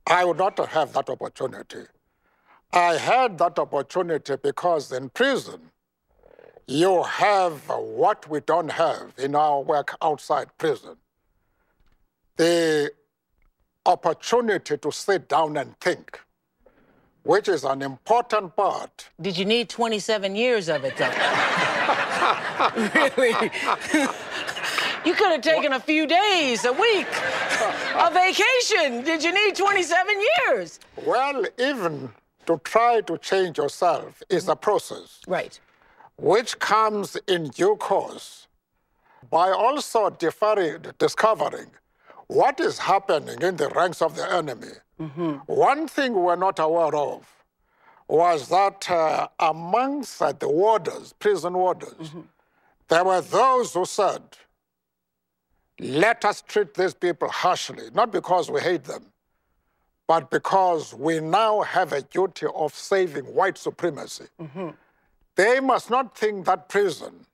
I 0.08 0.26
would 0.26 0.38
not 0.38 0.58
have 0.60 0.94
that 0.94 1.10
opportunity. 1.10 1.86
I 2.74 2.94
had 2.96 3.38
that 3.40 3.60
opportunity 3.60 4.36
because 4.42 4.92
in 4.92 5.10
prison, 5.10 5.72
you 6.68 7.04
have 7.04 7.68
what 7.70 8.30
we 8.30 8.40
don't 8.42 8.72
have 8.72 9.14
in 9.18 9.36
our 9.36 9.62
work 9.62 9.96
outside 10.02 10.48
prison 10.58 10.96
the 12.38 12.92
opportunity 13.86 14.78
to 14.78 14.92
sit 14.92 15.28
down 15.28 15.58
and 15.58 15.78
think 15.80 16.20
which 17.24 17.48
is 17.48 17.64
an 17.64 17.82
important 17.82 18.56
part. 18.56 19.10
Did 19.20 19.38
you 19.38 19.46
need 19.46 19.70
27 19.70 20.36
years 20.36 20.70
of 20.70 20.84
it, 20.84 20.98
though? 20.98 21.06
really? 22.96 23.52
you 25.06 25.14
could 25.14 25.32
have 25.32 25.42
taken 25.42 25.74
a 25.74 25.80
few 25.80 26.08
days, 26.08 26.66
a 26.66 26.74
week, 26.74 27.08
a 27.96 28.12
vacation. 28.12 29.04
Did 29.04 29.24
you 29.24 29.32
need 29.34 29.56
27 29.56 30.22
years? 30.48 30.80
Well, 31.06 31.46
even 31.60 32.10
to 32.46 32.60
try 32.64 33.02
to 33.02 33.18
change 33.18 33.58
yourself 33.58 34.22
is 34.30 34.48
a 34.48 34.56
process. 34.56 35.20
Right. 35.28 35.60
Which 36.18 36.60
comes 36.60 37.18
in 37.28 37.50
due 37.50 37.76
course 37.76 38.48
by 39.30 39.52
also 39.52 40.10
deferring, 40.10 40.86
discovering 40.98 41.68
what 42.28 42.60
is 42.60 42.80
happening 42.80 43.42
in 43.42 43.58
the 43.58 43.70
ranks 43.70 44.02
of 44.02 44.16
the 44.16 44.32
enemy 44.32 44.74
Mm-hmm. 45.02 45.32
One 45.48 45.88
thing 45.88 46.14
we're 46.14 46.36
not 46.36 46.60
aware 46.60 46.96
of 46.96 47.26
was 48.08 48.50
that 48.50 48.90
uh, 48.90 49.28
amongst 49.40 50.20
the 50.20 50.48
warders, 50.48 51.14
prison 51.14 51.54
warders, 51.54 51.94
mm-hmm. 51.94 52.22
there 52.90 53.04
were 53.04 53.22
those 53.22 53.74
who 53.74 53.86
said, 53.86 54.22
let 55.80 56.24
us 56.24 56.44
treat 56.48 56.76
these 56.76 56.94
people 56.94 57.30
harshly, 57.30 57.90
not 57.94 58.12
because 58.12 58.52
we 58.52 58.62
hate 58.62 58.84
them, 58.84 59.06
but 60.08 60.30
because 60.30 60.94
we 60.94 61.20
now 61.20 61.62
have 61.62 61.94
a 61.94 62.02
duty 62.02 62.48
of 62.54 62.74
saving 62.74 63.26
white 63.26 63.58
supremacy. 63.58 64.26
Mm-hmm. 64.40 64.70
They 65.36 65.60
must 65.60 65.90
not 65.90 66.18
think 66.18 66.46
that 66.46 66.68
prison 66.70 67.26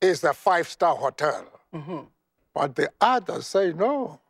is 0.00 0.24
a 0.24 0.32
five 0.32 0.68
star 0.68 0.96
hotel. 0.96 1.46
Mm-hmm. 1.74 2.00
But 2.54 2.74
the 2.74 2.90
others 3.00 3.46
say, 3.46 3.72
no, 3.72 4.20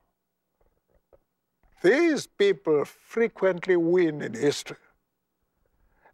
these 1.83 2.27
people 2.27 2.85
frequently 2.85 3.77
win 3.77 4.21
in 4.21 4.35
history. 4.35 4.77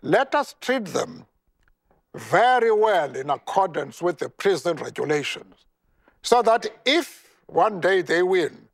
Let 0.02 0.35
us 0.35 0.54
treat 0.61 0.85
them 0.87 1.26
very 2.14 2.70
well 2.70 3.14
in 3.16 3.28
accordance 3.30 4.00
with 4.00 4.18
the 4.18 4.28
prison 4.28 4.76
regulations, 4.76 5.66
so 6.23 6.42
that 6.42 6.66
if 6.85 7.28
one 7.46 7.80
day 7.80 8.02
they 8.02 8.23
win, 8.23 8.65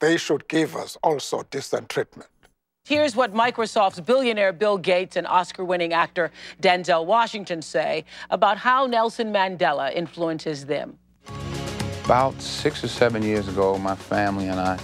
they 0.00 0.16
should 0.16 0.48
give 0.48 0.76
us 0.76 0.96
also 1.02 1.42
decent 1.50 1.88
treatment. 1.88 2.28
Here's 2.84 3.14
what 3.14 3.34
Microsoft's 3.34 4.00
billionaire 4.00 4.52
Bill 4.52 4.78
Gates 4.78 5.16
and 5.16 5.26
Oscar 5.26 5.64
winning 5.64 5.92
actor 5.92 6.30
Denzel 6.62 7.04
Washington 7.04 7.60
say 7.60 8.04
about 8.30 8.56
how 8.56 8.86
Nelson 8.86 9.30
Mandela 9.30 9.92
influences 9.94 10.64
them. 10.64 10.98
About 12.06 12.40
six 12.40 12.82
or 12.82 12.88
seven 12.88 13.22
years 13.22 13.46
ago, 13.46 13.76
my 13.76 13.94
family 13.94 14.48
and 14.48 14.58
I 14.58 14.78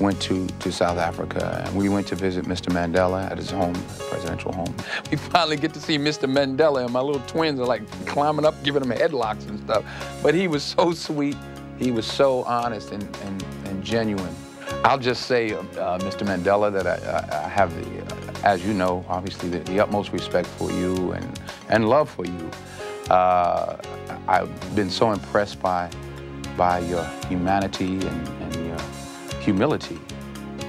went 0.00 0.20
to, 0.22 0.48
to 0.48 0.72
South 0.72 0.98
Africa 0.98 1.62
and 1.64 1.76
we 1.76 1.88
went 1.88 2.08
to 2.08 2.16
visit 2.16 2.46
Mr. 2.46 2.72
Mandela 2.72 3.30
at 3.30 3.38
his 3.38 3.50
home, 3.50 3.74
presidential 4.10 4.52
home. 4.52 4.74
We 5.12 5.16
finally 5.16 5.56
get 5.56 5.72
to 5.74 5.80
see 5.80 5.96
Mr. 5.96 6.28
Mandela 6.28 6.82
and 6.82 6.92
my 6.92 7.00
little 7.00 7.22
twins 7.28 7.60
are 7.60 7.66
like 7.66 7.88
climbing 8.06 8.44
up, 8.44 8.60
giving 8.64 8.82
him 8.82 8.90
headlocks 8.90 9.48
and 9.48 9.60
stuff. 9.60 9.84
But 10.24 10.34
he 10.34 10.48
was 10.48 10.64
so 10.64 10.92
sweet. 10.92 11.36
He 11.78 11.92
was 11.92 12.04
so 12.04 12.42
honest 12.44 12.90
and, 12.90 13.04
and, 13.22 13.44
and 13.66 13.84
genuine. 13.84 14.34
I'll 14.84 14.98
just 14.98 15.22
say, 15.22 15.52
uh, 15.52 15.62
Mr. 16.00 16.26
Mandela, 16.26 16.70
that 16.70 16.86
I, 16.86 17.46
I 17.46 17.48
have 17.48 17.74
the, 17.74 18.02
uh, 18.02 18.32
as 18.44 18.66
you 18.66 18.74
know, 18.74 19.02
obviously 19.08 19.48
the, 19.48 19.60
the, 19.60 19.80
utmost 19.80 20.12
respect 20.12 20.46
for 20.46 20.70
you 20.70 21.12
and, 21.12 21.40
and 21.70 21.88
love 21.88 22.10
for 22.10 22.26
you. 22.26 22.50
Uh, 23.08 23.78
I've 24.28 24.76
been 24.76 24.90
so 24.90 25.12
impressed 25.12 25.58
by, 25.62 25.90
by 26.54 26.80
your 26.80 27.02
humanity 27.30 27.94
and, 27.94 28.28
and 28.28 28.54
your 28.66 29.40
humility. 29.40 29.98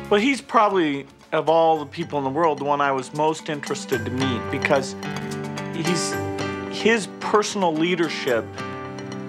Well, 0.10 0.22
he's 0.22 0.40
probably, 0.40 1.08
of 1.34 1.50
all 1.50 1.78
the 1.78 1.86
people 1.86 2.18
in 2.18 2.24
the 2.24 2.30
world, 2.30 2.60
the 2.60 2.64
one 2.64 2.80
I 2.80 2.94
was 2.94 3.14
most 3.14 3.50
interested 3.50 4.06
to 4.06 4.12
meet 4.12 4.42
because 4.50 4.96
he's, 5.74 6.16
his 6.72 7.10
personal 7.20 7.74
leadership 7.74 8.46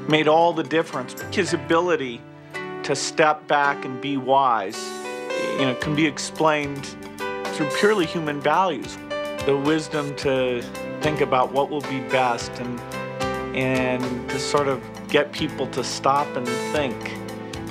made 0.08 0.28
all 0.28 0.52
the 0.52 0.62
difference. 0.62 1.20
His 1.32 1.54
ability 1.54 2.20
to 2.86 2.94
step 2.94 3.44
back 3.48 3.84
and 3.84 4.00
be 4.00 4.16
wise, 4.16 4.80
you 5.58 5.66
know, 5.66 5.74
can 5.80 5.96
be 5.96 6.06
explained 6.06 6.86
through 7.46 7.68
purely 7.80 8.06
human 8.06 8.40
values. 8.40 8.96
The 9.44 9.56
wisdom 9.56 10.14
to 10.16 10.62
think 11.00 11.20
about 11.20 11.50
what 11.50 11.68
will 11.68 11.80
be 11.82 11.98
best 12.10 12.52
and 12.60 12.80
and 13.56 14.30
to 14.30 14.38
sort 14.38 14.68
of 14.68 14.80
get 15.08 15.32
people 15.32 15.66
to 15.68 15.82
stop 15.82 16.28
and 16.36 16.46
think. 16.72 16.94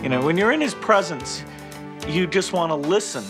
You 0.04 0.10
know, 0.10 0.22
when 0.22 0.36
you're 0.36 0.52
in 0.52 0.60
his 0.60 0.74
presence, 0.74 1.46
you 2.08 2.28
just 2.28 2.52
want 2.52 2.72
to 2.72 2.76
listen, 2.76 3.24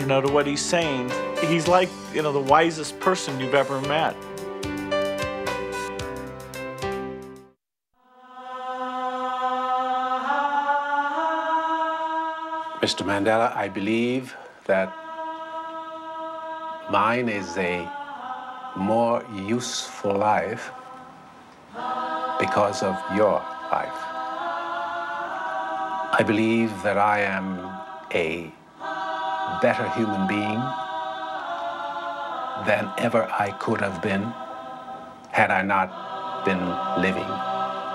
you 0.00 0.06
know, 0.06 0.20
to 0.20 0.32
what 0.32 0.44
he's 0.46 0.60
saying. 0.60 1.08
He's 1.46 1.68
like, 1.68 1.88
you 2.12 2.22
know, 2.22 2.32
the 2.32 2.40
wisest 2.40 2.98
person 2.98 3.38
you've 3.38 3.54
ever 3.54 3.80
met. 3.82 4.16
Mr. 12.82 13.06
Mandela, 13.06 13.54
I 13.54 13.68
believe 13.68 14.34
that 14.66 14.92
mine 16.90 17.28
is 17.28 17.56
a 17.56 17.88
more 18.74 19.24
useful 19.32 20.16
life 20.16 20.72
because 22.40 22.82
of 22.82 22.98
your 23.14 23.38
life. 23.70 24.00
I 26.18 26.24
believe 26.26 26.70
that 26.82 26.98
I 26.98 27.20
am 27.20 27.70
a 28.12 28.50
better 29.62 29.88
human 29.90 30.26
being 30.26 30.60
than 32.66 32.90
ever 32.98 33.30
I 33.30 33.54
could 33.60 33.80
have 33.80 34.02
been 34.02 34.24
had 35.30 35.52
I 35.52 35.62
not 35.62 36.44
been 36.44 36.66
living 37.00 37.30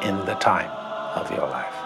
in 0.07 0.25
the 0.25 0.35
time 0.35 0.71
of 1.19 1.29
your 1.29 1.49
life. 1.49 1.76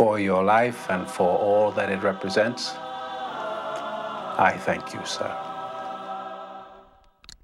For 0.00 0.18
your 0.18 0.42
life 0.42 0.88
and 0.88 1.06
for 1.06 1.28
all 1.28 1.70
that 1.72 1.90
it 1.90 2.02
represents, 2.02 2.70
I 2.74 4.56
thank 4.60 4.94
you, 4.94 5.04
sir. 5.04 5.30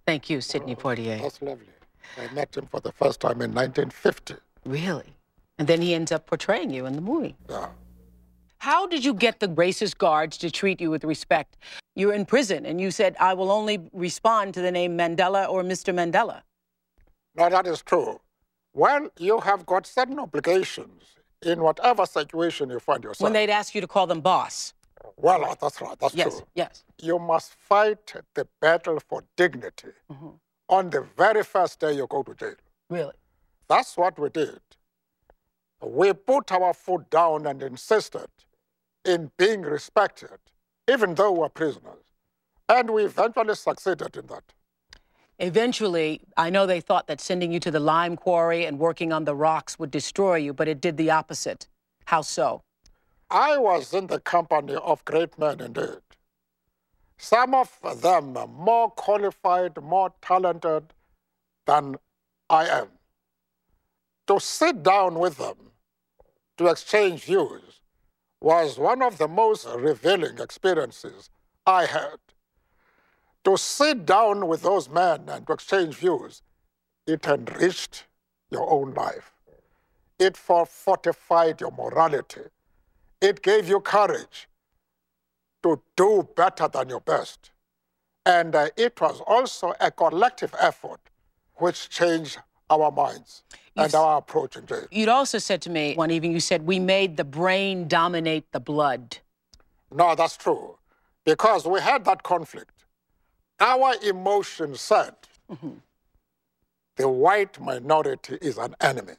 Thank 0.07 0.31
you, 0.31 0.41
Sidney 0.41 0.75
oh, 0.75 0.81
Poitier. 0.83 1.21
That's 1.21 1.43
lovely. 1.43 1.67
I 2.17 2.33
met 2.33 2.57
him 2.57 2.65
for 2.65 2.81
the 2.81 2.93
first 2.93 3.21
time 3.21 3.43
in 3.43 3.53
1950. 3.53 4.37
Really? 4.65 5.19
And 5.59 5.69
then 5.69 5.83
he 5.83 5.93
ends 5.93 6.11
up 6.11 6.27
portraying 6.27 6.71
you 6.71 6.87
in 6.87 6.95
the 6.95 7.03
movie. 7.03 7.37
Yeah. 7.51 7.69
How 8.57 8.87
did 8.87 9.05
you 9.05 9.13
get 9.13 9.39
the 9.39 9.49
racist 9.49 9.99
guards 9.99 10.39
to 10.39 10.51
treat 10.51 10.81
you 10.81 10.91
with 10.91 11.05
respect? 11.05 11.59
You're 11.95 12.15
in 12.15 12.25
prison 12.25 12.65
and 12.65 12.81
you 12.81 12.91
said, 12.91 13.17
I 13.21 13.35
will 13.35 13.53
only 13.53 13.91
respond 13.93 14.55
to 14.55 14.63
the 14.63 14.73
name 14.73 14.97
Mandela 14.97 15.47
or 15.47 15.63
Mr. 15.63 15.93
Mandela. 15.93 16.41
No, 17.37 17.51
that 17.51 17.67
is 17.67 17.83
true. 17.83 18.19
Well, 18.73 19.11
you 19.19 19.41
have 19.41 19.67
got 19.67 19.87
certain 19.87 20.19
obligations 20.19 21.16
in 21.43 21.61
whatever 21.61 22.07
situation 22.07 22.71
you 22.71 22.81
find 22.81 23.05
yourself. 23.05 23.25
When 23.25 23.33
they'd 23.33 23.51
ask 23.51 23.75
you 23.75 23.81
to 23.81 23.87
call 23.87 24.07
them 24.07 24.21
boss. 24.21 24.75
Well, 25.17 25.41
right. 25.41 25.59
that's 25.61 25.81
right. 25.81 25.99
That's 25.99 26.15
yes, 26.15 26.39
true. 26.39 26.47
Yes. 26.55 26.85
You 27.01 27.19
must 27.19 27.55
fight 27.55 28.15
the 28.35 28.47
battle 28.61 28.99
for 29.09 29.23
dignity 29.37 29.89
mm-hmm. 30.11 30.29
on 30.69 30.91
the 30.91 31.07
very 31.17 31.45
first 31.45 31.81
day 31.81 31.93
you 31.93 32.07
go 32.09 32.23
to 32.23 32.35
jail. 32.35 32.55
Really? 32.91 33.15
That's 33.69 33.97
what 33.97 34.19
we 34.19 34.29
did. 34.31 34.61
We 35.83 36.13
put 36.13 36.53
our 36.53 36.73
foot 36.73 37.11
down 37.11 37.47
and 37.47 37.63
insisted 37.63 38.29
in 39.05 39.31
being 39.37 39.63
respected, 39.63 40.39
even 40.91 41.15
though 41.15 41.33
we're 41.33 41.49
prisoners. 41.49 42.05
And 42.69 42.91
we 42.91 43.05
eventually 43.05 43.55
succeeded 43.55 44.17
in 44.17 44.27
that. 44.27 44.43
Eventually, 45.39 46.23
I 46.37 46.49
know 46.49 46.67
they 46.67 46.81
thought 46.81 47.09
that 47.09 47.21
sending 47.21 47.53
you 47.53 47.61
to 47.61 47.71
the 47.71 47.81
lime 47.81 48.17
quarry 48.17 48.65
and 48.65 48.79
working 48.79 49.13
on 49.13 49.25
the 49.25 49.35
rocks 49.35 49.79
would 49.79 49.91
destroy 49.91 50.37
you, 50.37 50.55
but 50.55 50.69
it 50.69 50.81
did 50.81 50.97
the 50.97 51.11
opposite. 51.11 51.69
How 52.07 52.23
so? 52.23 52.63
I 53.31 53.59
was 53.59 53.93
in 53.93 54.07
the 54.07 54.21
company 54.21 54.75
of 54.75 55.05
great 55.05 55.39
men 55.39 55.61
indeed. 55.61 56.01
Some 57.19 57.55
of 57.55 57.79
them 58.01 58.33
more 58.33 58.91
qualified, 58.91 59.83
more 59.83 60.13
talented 60.23 60.95
than 61.67 61.97
I 62.49 62.67
am. 62.67 62.89
To 64.29 64.41
sit 64.41 64.83
down 64.83 65.19
with 65.19 65.37
them, 65.39 65.73
to 66.57 66.69
exchange 66.69 67.25
views, 67.25 67.81
was 68.41 68.79
one 68.79 69.03
of 69.03 69.19
the 69.19 69.29
most 69.29 69.67
revealing 69.67 70.39
experiences 70.39 71.31
I 71.67 71.87
had 71.87 72.19
to 73.47 73.57
sit 73.57 74.05
down 74.05 74.49
with 74.49 74.63
those 74.63 74.89
men 74.91 75.21
and 75.29 75.47
to 75.47 75.53
exchange 75.53 75.95
views, 75.95 76.43
it 77.07 77.25
enriched 77.29 78.05
your 78.51 78.69
own 78.69 78.93
life. 78.93 79.31
It 80.19 80.37
fortified 80.37 81.61
your 81.61 81.71
morality. 81.71 82.41
It 83.21 83.43
gave 83.43 83.69
you 83.69 83.79
courage 83.79 84.49
to 85.63 85.81
do 85.97 86.29
better 86.35 86.67
than 86.67 86.89
your 86.89 86.99
best. 87.01 87.53
And 88.25 88.57
uh, 88.57 88.71
it 88.77 89.01
was 89.01 89.21
also 89.25 89.75
a 89.81 89.93
collective 89.93 90.53
effort 90.61 90.99
which 91.55 91.89
changed 91.89 92.39
our 92.69 92.91
minds 92.91 93.45
You'd, 93.77 93.85
and 93.85 93.95
our 93.95 94.19
approach 94.19 94.57
in 94.57 94.67
jail. 94.67 94.89
You'd 94.91 95.09
also 95.09 95.39
said 95.39 95.63
to 95.63 95.71
me 95.71 95.95
one 95.95 96.11
evening, 96.11 96.33
you 96.33 96.41
said, 96.41 96.67
we 96.67 96.81
made 96.81 97.17
the 97.17 97.25
brain 97.25 97.87
dominate 97.87 98.51
the 98.51 98.59
blood. 98.59 99.19
No, 99.95 100.17
that's 100.17 100.37
true. 100.37 100.79
Because 101.25 101.65
we 101.65 101.81
had 101.81 102.05
that 102.07 102.25
conflict 102.25 102.73
our 103.61 103.95
emotion 104.03 104.75
said 104.75 105.15
mm-hmm. 105.51 105.75
the 106.97 107.09
white 107.09 107.61
minority 107.61 108.39
is 108.41 108.59
an 108.59 108.75
enemy. 108.81 109.15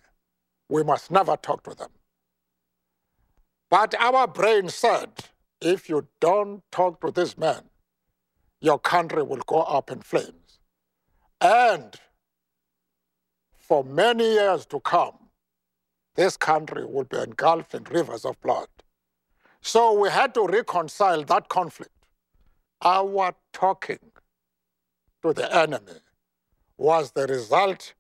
We 0.70 0.84
must 0.84 1.12
never 1.12 1.38
talk 1.38 1.64
to 1.64 1.76
them. 1.76 1.90
But 3.70 3.96
our 4.00 4.28
brain 4.28 4.70
said, 4.70 5.12
if 5.62 5.90
you 5.90 6.08
don't 6.20 6.62
talk 6.72 7.02
to 7.02 7.12
this 7.12 7.38
man, 7.38 7.64
your 8.62 8.80
country 8.80 9.24
will 9.24 9.42
go 9.46 9.62
up 9.62 9.92
in 9.92 10.02
flames. 10.02 10.60
And 11.42 11.96
for 13.58 13.84
many 13.84 14.24
years 14.24 14.66
to 14.68 14.80
come, 14.80 15.18
this 16.16 16.38
country 16.38 16.86
will 16.86 17.04
be 17.04 17.18
engulfed 17.18 17.76
in 17.76 17.84
rivers 17.84 18.26
of 18.26 18.40
blood. 18.42 18.68
So 19.62 19.94
we 19.94 20.10
had 20.10 20.34
to 20.36 20.46
reconcile 20.46 21.24
that 21.24 21.50
conflict. 21.50 21.92
Our 22.82 23.34
talking 23.54 24.00
to 25.28 25.42
the 25.42 25.56
enemy 25.56 26.00
was 26.78 27.12
the 27.12 27.28
result 27.28 27.94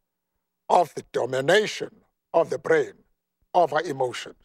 of 0.70 0.94
the 0.96 1.04
domination 1.12 1.92
of 2.34 2.50
the 2.50 2.58
brain 2.58 2.94
over 3.54 3.80
emotions. 3.82 4.36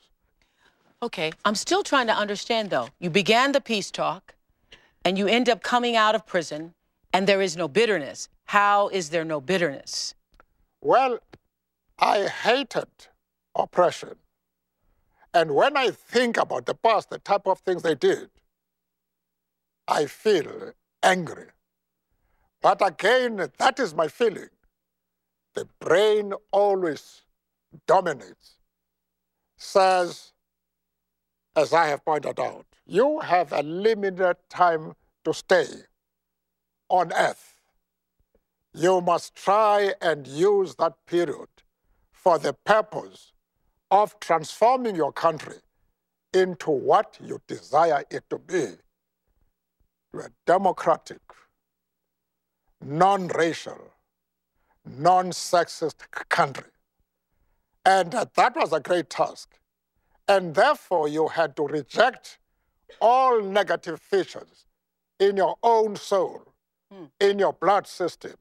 Okay, 1.02 1.32
I'm 1.44 1.54
still 1.54 1.82
trying 1.82 2.06
to 2.06 2.14
understand 2.14 2.70
though. 2.70 2.88
You 2.98 3.10
began 3.10 3.52
the 3.52 3.60
peace 3.60 3.90
talk 3.90 4.34
and 5.04 5.18
you 5.18 5.26
end 5.26 5.48
up 5.48 5.62
coming 5.62 5.96
out 5.96 6.14
of 6.14 6.26
prison 6.26 6.74
and 7.12 7.26
there 7.26 7.42
is 7.42 7.56
no 7.56 7.68
bitterness. 7.68 8.28
How 8.46 8.88
is 8.88 9.10
there 9.10 9.24
no 9.24 9.40
bitterness? 9.40 10.14
Well, 10.80 11.18
I 11.98 12.26
hated 12.26 12.88
oppression. 13.54 14.16
And 15.34 15.54
when 15.54 15.76
I 15.76 15.90
think 15.90 16.36
about 16.36 16.66
the 16.66 16.74
past, 16.74 17.10
the 17.10 17.18
type 17.18 17.46
of 17.46 17.60
things 17.60 17.82
they 17.82 17.94
did, 17.94 18.28
I 19.88 20.06
feel 20.06 20.72
angry. 21.02 21.46
But 22.62 22.86
again, 22.86 23.48
that 23.58 23.80
is 23.80 23.94
my 23.94 24.08
feeling. 24.08 24.48
The 25.54 25.68
brain 25.80 26.32
always 26.52 27.22
dominates, 27.86 28.56
says, 29.56 30.32
as 31.56 31.72
I 31.72 31.86
have 31.88 32.04
pointed 32.04 32.40
out, 32.40 32.66
you 32.86 33.20
have 33.20 33.52
a 33.52 33.62
limited 33.62 34.36
time 34.48 34.94
to 35.24 35.34
stay 35.34 35.66
on 36.88 37.12
earth. 37.12 37.60
You 38.74 39.00
must 39.00 39.34
try 39.34 39.92
and 40.00 40.26
use 40.26 40.76
that 40.76 40.94
period 41.06 41.48
for 42.12 42.38
the 42.38 42.54
purpose 42.54 43.32
of 43.90 44.18
transforming 44.20 44.96
your 44.96 45.12
country 45.12 45.58
into 46.32 46.70
what 46.70 47.18
you 47.20 47.40
desire 47.46 48.04
it 48.10 48.24
to 48.30 48.38
be 48.38 48.66
a 50.14 50.28
democratic, 50.46 51.20
non 52.84 53.28
racial, 53.28 53.92
non 54.84 55.30
sexist 55.30 55.96
country. 56.28 56.70
And 57.84 58.14
uh, 58.14 58.26
that 58.36 58.54
was 58.56 58.72
a 58.72 58.80
great 58.80 59.10
task. 59.10 59.58
And 60.28 60.54
therefore, 60.54 61.08
you 61.08 61.28
had 61.28 61.56
to 61.56 61.64
reject 61.66 62.38
all 63.00 63.42
negative 63.42 64.00
features 64.00 64.66
in 65.18 65.36
your 65.36 65.56
own 65.62 65.96
soul, 65.96 66.54
mm. 66.92 67.10
in 67.20 67.38
your 67.38 67.52
blood 67.52 67.86
system, 67.86 68.34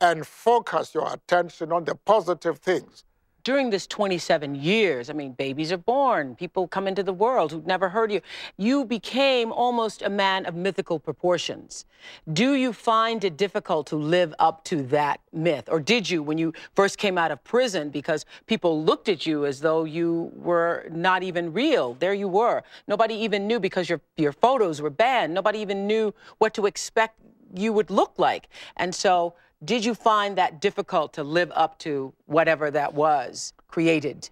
and 0.00 0.26
focus 0.26 0.94
your 0.94 1.12
attention 1.12 1.72
on 1.72 1.84
the 1.84 1.94
positive 1.94 2.58
things 2.58 3.04
during 3.48 3.70
this 3.70 3.86
27 3.86 4.54
years, 4.56 5.08
I 5.08 5.14
mean, 5.14 5.32
babies 5.32 5.72
are 5.72 5.78
born, 5.78 6.36
people 6.36 6.68
come 6.68 6.86
into 6.86 7.02
the 7.02 7.14
world 7.14 7.50
who've 7.50 7.66
never 7.66 7.88
heard 7.88 8.12
you. 8.12 8.20
You 8.58 8.84
became 8.84 9.52
almost 9.52 10.02
a 10.02 10.10
man 10.10 10.44
of 10.44 10.54
mythical 10.54 10.98
proportions. 10.98 11.86
Do 12.30 12.52
you 12.52 12.74
find 12.74 13.24
it 13.24 13.38
difficult 13.38 13.86
to 13.86 13.96
live 13.96 14.34
up 14.38 14.64
to 14.64 14.82
that 14.88 15.20
myth? 15.32 15.66
Or 15.70 15.80
did 15.80 16.10
you 16.10 16.22
when 16.22 16.36
you 16.36 16.52
first 16.76 16.98
came 16.98 17.16
out 17.16 17.30
of 17.30 17.42
prison 17.42 17.88
because 17.88 18.26
people 18.44 18.84
looked 18.84 19.08
at 19.08 19.24
you 19.24 19.46
as 19.46 19.60
though 19.60 19.84
you 19.84 20.30
were 20.34 20.86
not 20.90 21.22
even 21.22 21.54
real? 21.54 21.94
There 21.94 22.12
you 22.12 22.28
were. 22.28 22.62
Nobody 22.86 23.14
even 23.14 23.46
knew 23.46 23.58
because 23.58 23.88
your, 23.88 24.02
your 24.18 24.32
photos 24.32 24.82
were 24.82 24.90
banned. 24.90 25.32
Nobody 25.32 25.60
even 25.60 25.86
knew 25.86 26.12
what 26.36 26.52
to 26.52 26.66
expect 26.66 27.18
you 27.54 27.72
would 27.72 27.88
look 27.88 28.12
like. 28.18 28.50
And 28.76 28.94
so, 28.94 29.36
did 29.64 29.84
you 29.84 29.94
find 29.94 30.38
that 30.38 30.60
difficult 30.60 31.12
to 31.14 31.24
live 31.24 31.50
up 31.54 31.78
to 31.80 32.12
whatever 32.26 32.70
that 32.70 32.94
was 32.94 33.52
created? 33.66 34.30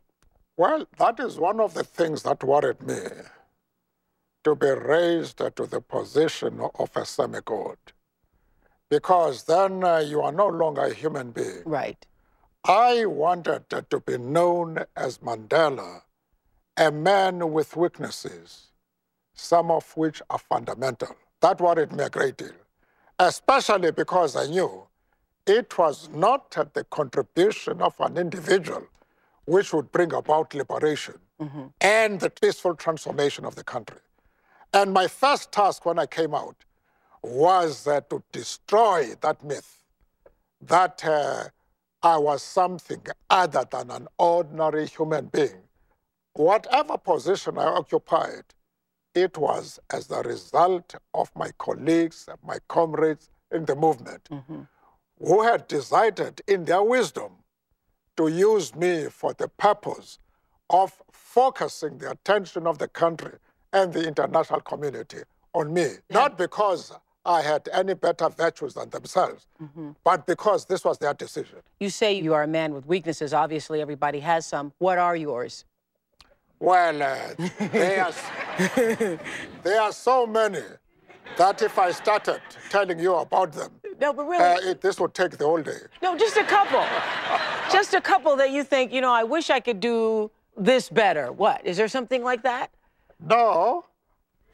Well, 0.56 0.86
that 0.98 1.20
is 1.20 1.38
one 1.38 1.60
of 1.60 1.74
the 1.74 1.84
things 1.84 2.22
that 2.22 2.42
worried 2.42 2.82
me 2.82 3.00
to 4.44 4.54
be 4.54 4.70
raised 4.70 5.38
to 5.38 5.66
the 5.66 5.80
position 5.80 6.60
of 6.78 6.96
a 6.96 7.04
semi-god. 7.04 7.76
Because 8.88 9.42
then 9.44 9.82
uh, 9.82 9.98
you 9.98 10.22
are 10.22 10.32
no 10.32 10.46
longer 10.46 10.82
a 10.82 10.94
human 10.94 11.32
being. 11.32 11.62
Right. 11.64 12.06
I 12.64 13.04
wanted 13.06 13.68
to 13.70 14.00
be 14.00 14.16
known 14.18 14.78
as 14.96 15.18
Mandela, 15.18 16.02
a 16.76 16.90
man 16.92 17.52
with 17.52 17.76
weaknesses, 17.76 18.68
some 19.34 19.70
of 19.70 19.96
which 19.96 20.22
are 20.30 20.38
fundamental. 20.38 21.16
That 21.40 21.60
worried 21.60 21.92
me 21.92 22.04
a 22.04 22.10
great 22.10 22.36
deal, 22.36 22.50
especially 23.18 23.90
because 23.90 24.36
I 24.36 24.46
knew 24.46 24.85
it 25.46 25.78
was 25.78 26.08
not 26.12 26.50
the 26.74 26.84
contribution 26.84 27.80
of 27.80 27.94
an 28.00 28.18
individual 28.18 28.82
which 29.44 29.72
would 29.72 29.92
bring 29.92 30.12
about 30.12 30.54
liberation 30.54 31.14
mm-hmm. 31.40 31.66
and 31.80 32.20
the 32.20 32.30
peaceful 32.30 32.74
transformation 32.74 33.44
of 33.44 33.54
the 33.54 33.62
country. 33.62 34.00
And 34.74 34.92
my 34.92 35.06
first 35.06 35.52
task 35.52 35.86
when 35.86 35.98
I 35.98 36.06
came 36.06 36.34
out 36.34 36.56
was 37.22 37.86
uh, 37.86 38.00
to 38.10 38.22
destroy 38.32 39.14
that 39.20 39.42
myth 39.44 39.84
that 40.60 41.04
uh, 41.04 41.44
I 42.02 42.18
was 42.18 42.42
something 42.42 43.02
other 43.30 43.64
than 43.70 43.90
an 43.90 44.08
ordinary 44.18 44.86
human 44.86 45.26
being. 45.26 45.62
Whatever 46.34 46.98
position 46.98 47.56
I 47.58 47.66
occupied, 47.66 48.44
it 49.14 49.38
was 49.38 49.78
as 49.92 50.08
the 50.08 50.22
result 50.22 50.94
of 51.14 51.30
my 51.36 51.50
colleagues, 51.58 52.28
my 52.44 52.58
comrades 52.68 53.30
in 53.52 53.64
the 53.64 53.76
movement. 53.76 54.28
Mm-hmm 54.30 54.62
who 55.18 55.42
had 55.42 55.66
decided 55.68 56.42
in 56.46 56.64
their 56.64 56.82
wisdom 56.82 57.32
to 58.16 58.28
use 58.28 58.74
me 58.74 59.06
for 59.10 59.34
the 59.34 59.48
purpose 59.48 60.18
of 60.70 60.92
focusing 61.12 61.98
the 61.98 62.10
attention 62.10 62.66
of 62.66 62.78
the 62.78 62.88
country 62.88 63.32
and 63.72 63.92
the 63.92 64.06
international 64.06 64.60
community 64.60 65.18
on 65.54 65.72
me. 65.72 65.82
Yeah. 65.82 65.98
Not 66.10 66.38
because 66.38 66.92
I 67.24 67.42
had 67.42 67.68
any 67.72 67.94
better 67.94 68.28
virtues 68.28 68.74
than 68.74 68.88
themselves, 68.90 69.46
mm-hmm. 69.60 69.90
but 70.04 70.26
because 70.26 70.64
this 70.64 70.84
was 70.84 70.98
their 70.98 71.14
decision. 71.14 71.58
You 71.80 71.90
say 71.90 72.14
you 72.14 72.34
are 72.34 72.44
a 72.44 72.48
man 72.48 72.72
with 72.72 72.86
weaknesses. 72.86 73.34
Obviously, 73.34 73.80
everybody 73.80 74.20
has 74.20 74.46
some. 74.46 74.72
What 74.78 74.98
are 74.98 75.16
yours? 75.16 75.64
Well, 76.58 77.02
uh, 77.02 77.34
there, 77.58 78.04
are, 78.04 79.18
there 79.62 79.82
are 79.82 79.92
so 79.92 80.26
many 80.26 80.62
that 81.36 81.60
if 81.60 81.78
I 81.78 81.90
started 81.90 82.40
telling 82.70 82.98
you 82.98 83.14
about 83.16 83.52
them, 83.52 83.72
no, 84.00 84.12
but 84.12 84.24
really, 84.24 84.44
uh, 84.44 84.70
it, 84.70 84.80
this 84.80 84.98
would 85.00 85.14
take 85.14 85.32
the 85.32 85.44
whole 85.44 85.62
day. 85.62 85.78
No, 86.02 86.16
just 86.16 86.36
a 86.36 86.44
couple, 86.44 86.84
just 87.72 87.94
a 87.94 88.00
couple 88.00 88.36
that 88.36 88.50
you 88.50 88.64
think, 88.64 88.92
you 88.92 89.00
know, 89.00 89.12
I 89.12 89.24
wish 89.24 89.50
I 89.50 89.60
could 89.60 89.80
do 89.80 90.30
this 90.56 90.88
better. 90.88 91.32
What 91.32 91.64
is 91.64 91.76
there 91.76 91.88
something 91.88 92.22
like 92.22 92.42
that? 92.42 92.70
No, 93.20 93.84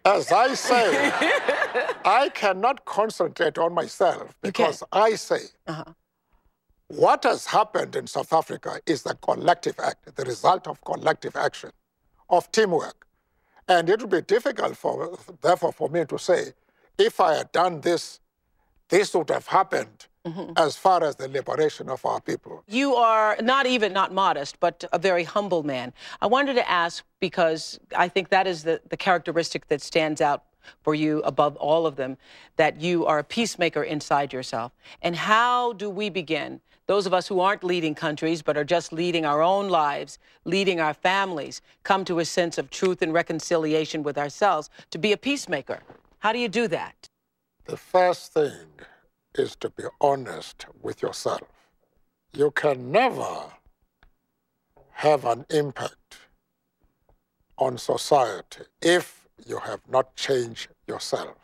as 0.05 0.33
I 0.33 0.55
say, 0.55 1.13
I 2.05 2.31
cannot 2.35 2.85
concentrate 2.85 3.59
on 3.59 3.75
myself 3.75 4.35
because 4.43 4.83
I 4.93 5.15
say. 5.15 5.41
Uh-huh. 5.67 5.85
What 6.89 7.25
has 7.25 7.47
happened 7.47 7.97
in 7.97 8.07
South 8.07 8.35
Africa 8.35 8.79
is 8.85 9.03
the 9.03 9.15
collective 9.15 9.77
act, 9.81 10.15
the 10.15 10.25
result 10.25 10.67
of 10.67 10.85
collective 10.85 11.37
action, 11.37 11.71
of 12.29 12.53
teamwork. 12.53 13.07
And 13.67 13.89
it 13.89 14.03
would 14.03 14.11
be 14.11 14.21
difficult, 14.21 14.77
for, 14.77 15.19
therefore, 15.41 15.73
for 15.73 15.89
me 15.89 16.05
to 16.05 16.19
say, 16.19 16.53
if 16.99 17.19
I 17.19 17.37
had 17.37 17.51
done 17.53 17.81
this, 17.81 18.21
this 18.93 19.15
would 19.15 19.31
have 19.31 19.47
happened 19.47 20.07
mm-hmm. 20.27 20.53
as 20.59 20.77
far 20.77 21.03
as 21.03 21.17
the 21.17 21.27
liberation 21.27 21.89
of 21.89 22.05
our 22.05 22.21
people. 22.21 22.63
You 22.69 22.95
are 22.95 23.39
not 23.41 23.65
even 23.65 23.91
not 23.95 24.13
modest, 24.13 24.61
but 24.61 24.85
a 24.93 24.99
very 24.99 25.25
humble 25.25 25.63
man. 25.63 25.95
I 26.21 26.27
wanted 26.27 26.55
to 26.55 26.71
ask 26.71 27.03
because 27.19 27.81
I 27.97 28.09
think 28.09 28.29
that 28.29 28.47
is 28.47 28.65
the, 28.65 28.83
the 28.91 28.99
characteristic 28.99 29.67
that 29.69 29.81
stands 29.81 30.21
out 30.21 30.45
for 30.83 30.95
you 30.95 31.21
above 31.23 31.57
all 31.57 31.87
of 31.87 31.97
them, 31.97 32.19
that 32.57 32.83
you 32.83 33.07
are 33.07 33.19
a 33.19 33.25
peacemaker 33.25 33.83
inside 33.83 34.31
yourself. 34.31 34.73
And 35.01 35.17
how 35.17 35.73
do 35.73 35.89
we 35.89 36.11
begin? 36.11 36.61
Those 36.87 37.07
of 37.07 37.15
us 37.15 37.27
who 37.27 37.41
aren't 37.41 37.65
leading 37.65 37.95
countries, 37.95 38.43
but 38.43 38.59
are 38.59 38.65
just 38.65 38.93
leading 38.93 39.25
our 39.25 39.41
own 39.41 39.71
lives, 39.71 40.19
leading 40.45 40.81
our 40.81 40.93
families, 40.93 41.63
come 41.83 42.05
to 42.05 42.19
a 42.19 42.27
sense 42.27 42.59
of 42.59 42.69
truth 42.69 43.01
and 43.01 43.15
reconciliation 43.15 44.03
with 44.03 44.19
ourselves 44.19 44.69
to 44.91 44.99
be 44.99 45.13
a 45.13 45.17
peacemaker. 45.17 45.81
How 46.19 46.33
do 46.33 46.39
you 46.39 46.49
do 46.49 46.69
that? 46.69 47.09
The 47.67 47.77
first 47.77 48.33
thing 48.33 48.67
is 49.35 49.55
to 49.57 49.71
be 49.71 49.85
honest 50.01 50.67
with 50.83 51.01
yourself. 51.01 51.49
You 52.33 52.51
can 52.51 52.91
never 52.91 53.53
have 54.91 55.25
an 55.25 55.47
impact 55.51 56.19
on 57.59 57.79
society 57.79 58.65
if 58.81 59.29
you 59.47 59.59
have 59.59 59.81
not 59.89 60.17
changed 60.17 60.69
yourself. 60.89 61.37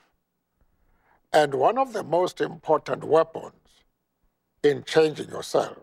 And 1.33 1.55
one 1.55 1.79
of 1.79 1.93
the 1.93 2.03
most 2.03 2.41
important 2.41 3.05
weapons 3.05 3.85
in 4.63 4.83
changing 4.85 5.29
yourself 5.29 5.79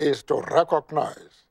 is 0.00 0.22
to 0.24 0.42
recognize 0.50 1.44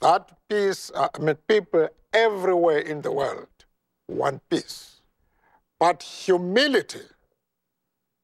that 0.00 0.30
peace, 0.48 0.90
uh, 0.94 1.08
I 1.14 1.18
mean, 1.18 1.36
people 1.48 1.88
everywhere 2.12 2.78
in 2.78 3.02
the 3.02 3.12
world 3.12 3.48
want 4.08 4.48
peace. 4.48 4.95
But 5.78 6.02
humility 6.02 7.06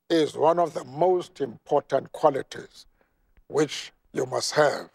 is 0.09 0.37
one 0.37 0.59
of 0.59 0.75
the 0.75 0.85
most 0.85 1.41
important 1.41 2.13
qualities 2.13 2.87
which 3.49 3.93
you 4.13 4.27
must 4.27 4.53
have. 4.53 4.89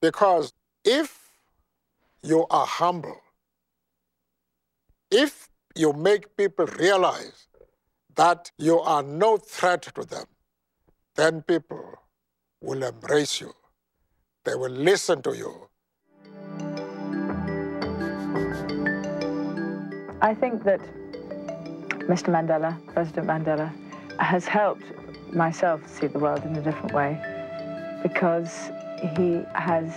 Because 0.00 0.52
if 0.84 1.30
you 2.22 2.46
are 2.50 2.66
humble, 2.66 3.20
if 5.10 5.48
you 5.74 5.92
make 5.92 6.36
people 6.36 6.66
realize 6.66 7.46
that 8.16 8.50
you 8.58 8.80
are 8.80 9.02
no 9.02 9.36
threat 9.36 9.82
to 9.82 10.04
them, 10.04 10.26
then 11.14 11.42
people 11.42 11.94
will 12.60 12.82
embrace 12.82 13.40
you. 13.40 13.52
They 14.44 14.54
will 14.54 14.70
listen 14.70 15.22
to 15.22 15.36
you. 15.36 15.68
I 20.20 20.34
think 20.34 20.64
that 20.64 20.80
Mr. 22.08 22.32
Mandela, 22.32 22.74
President 22.94 23.26
Mandela, 23.26 23.70
has 24.18 24.46
helped 24.46 24.84
myself 25.34 25.86
see 25.86 26.06
the 26.06 26.18
world 26.18 26.42
in 26.44 26.56
a 26.56 26.62
different 26.62 26.92
way 26.92 27.20
because 28.02 28.70
he 29.16 29.42
has 29.54 29.92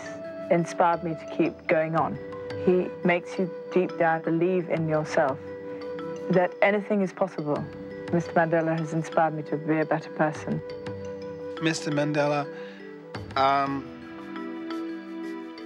inspired 0.52 1.04
me 1.06 1.12
to 1.12 1.36
keep 1.38 1.54
going 1.67 1.95
on. 1.95 2.19
He 2.65 2.88
makes 3.06 3.39
you 3.39 3.50
deep 3.74 3.97
down 3.97 4.21
believe 4.24 4.69
in 4.69 4.89
yourself 4.89 5.39
that 6.32 6.54
anything 6.62 7.02
is 7.02 7.13
possible. 7.13 7.63
Mr. 8.08 8.34
Mandela 8.34 8.78
has 8.78 8.91
inspired 8.91 9.34
me 9.34 9.43
to 9.43 9.56
be 9.56 9.80
a 9.80 9.86
better 9.86 10.10
person. 10.12 10.62
Mr. 11.62 11.93
Mandela, 11.93 12.45
um, 13.38 13.88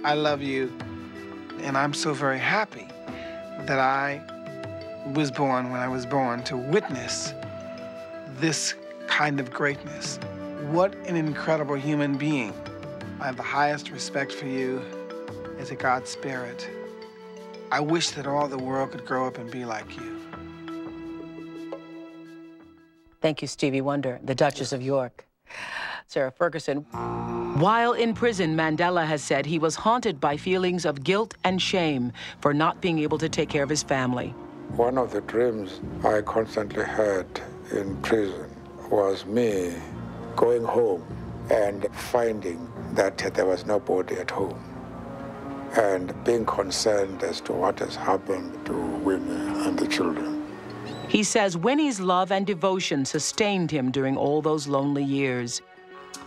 I 0.04 0.14
love 0.14 0.42
you, 0.42 0.72
and 1.62 1.76
I'm 1.76 1.92
so 1.92 2.14
very 2.14 2.38
happy 2.38 2.86
that 3.66 3.80
I 3.80 4.22
was 5.14 5.30
born 5.30 5.70
when 5.70 5.80
I 5.80 5.88
was 5.88 6.04
born 6.04 6.42
to 6.44 6.56
witness 6.56 7.32
this 8.38 8.74
kind 9.06 9.40
of 9.40 9.52
greatness. 9.52 10.18
What 10.70 10.94
an 11.06 11.16
incredible 11.16 11.76
human 11.76 12.16
being. 12.16 12.52
I 13.20 13.26
have 13.26 13.36
the 13.36 13.42
highest 13.42 13.90
respect 13.90 14.32
for 14.32 14.46
you 14.46 14.82
as 15.58 15.70
a 15.70 15.76
God 15.76 16.06
spirit. 16.06 16.68
I 17.70 17.80
wish 17.80 18.10
that 18.10 18.26
all 18.26 18.48
the 18.48 18.58
world 18.58 18.92
could 18.92 19.04
grow 19.06 19.26
up 19.26 19.38
and 19.38 19.50
be 19.50 19.64
like 19.64 19.96
you. 19.96 20.20
Thank 23.20 23.42
you, 23.42 23.48
Stevie 23.48 23.80
Wonder, 23.80 24.20
the 24.22 24.34
Duchess 24.34 24.72
of 24.72 24.82
York. 24.82 25.26
Sarah 26.06 26.30
Ferguson. 26.30 26.82
While 27.58 27.94
in 27.94 28.14
prison, 28.14 28.56
Mandela 28.56 29.06
has 29.06 29.22
said 29.22 29.46
he 29.46 29.58
was 29.58 29.74
haunted 29.74 30.20
by 30.20 30.36
feelings 30.36 30.84
of 30.84 31.02
guilt 31.02 31.34
and 31.42 31.60
shame 31.60 32.12
for 32.40 32.52
not 32.54 32.80
being 32.80 32.98
able 32.98 33.18
to 33.18 33.28
take 33.28 33.48
care 33.48 33.62
of 33.62 33.68
his 33.68 33.82
family. 33.82 34.34
One 34.74 34.98
of 34.98 35.12
the 35.12 35.22
dreams 35.22 35.80
I 36.04 36.20
constantly 36.20 36.84
had 36.84 37.26
in 37.72 37.96
prison 38.02 38.50
was 38.90 39.24
me 39.24 39.74
going 40.34 40.64
home 40.64 41.04
and 41.50 41.86
finding 41.94 42.70
that 42.92 43.18
there 43.34 43.46
was 43.46 43.64
nobody 43.64 44.16
at 44.16 44.30
home 44.30 44.62
and 45.76 46.12
being 46.24 46.44
concerned 46.44 47.22
as 47.22 47.40
to 47.42 47.52
what 47.52 47.78
has 47.78 47.96
happened 47.96 48.66
to 48.66 48.72
Winnie 48.72 49.66
and 49.66 49.78
the 49.78 49.86
children. 49.86 50.44
He 51.08 51.22
says 51.22 51.56
Winnie's 51.56 52.00
love 52.00 52.32
and 52.32 52.46
devotion 52.46 53.04
sustained 53.04 53.70
him 53.70 53.90
during 53.90 54.16
all 54.16 54.42
those 54.42 54.66
lonely 54.66 55.04
years. 55.04 55.62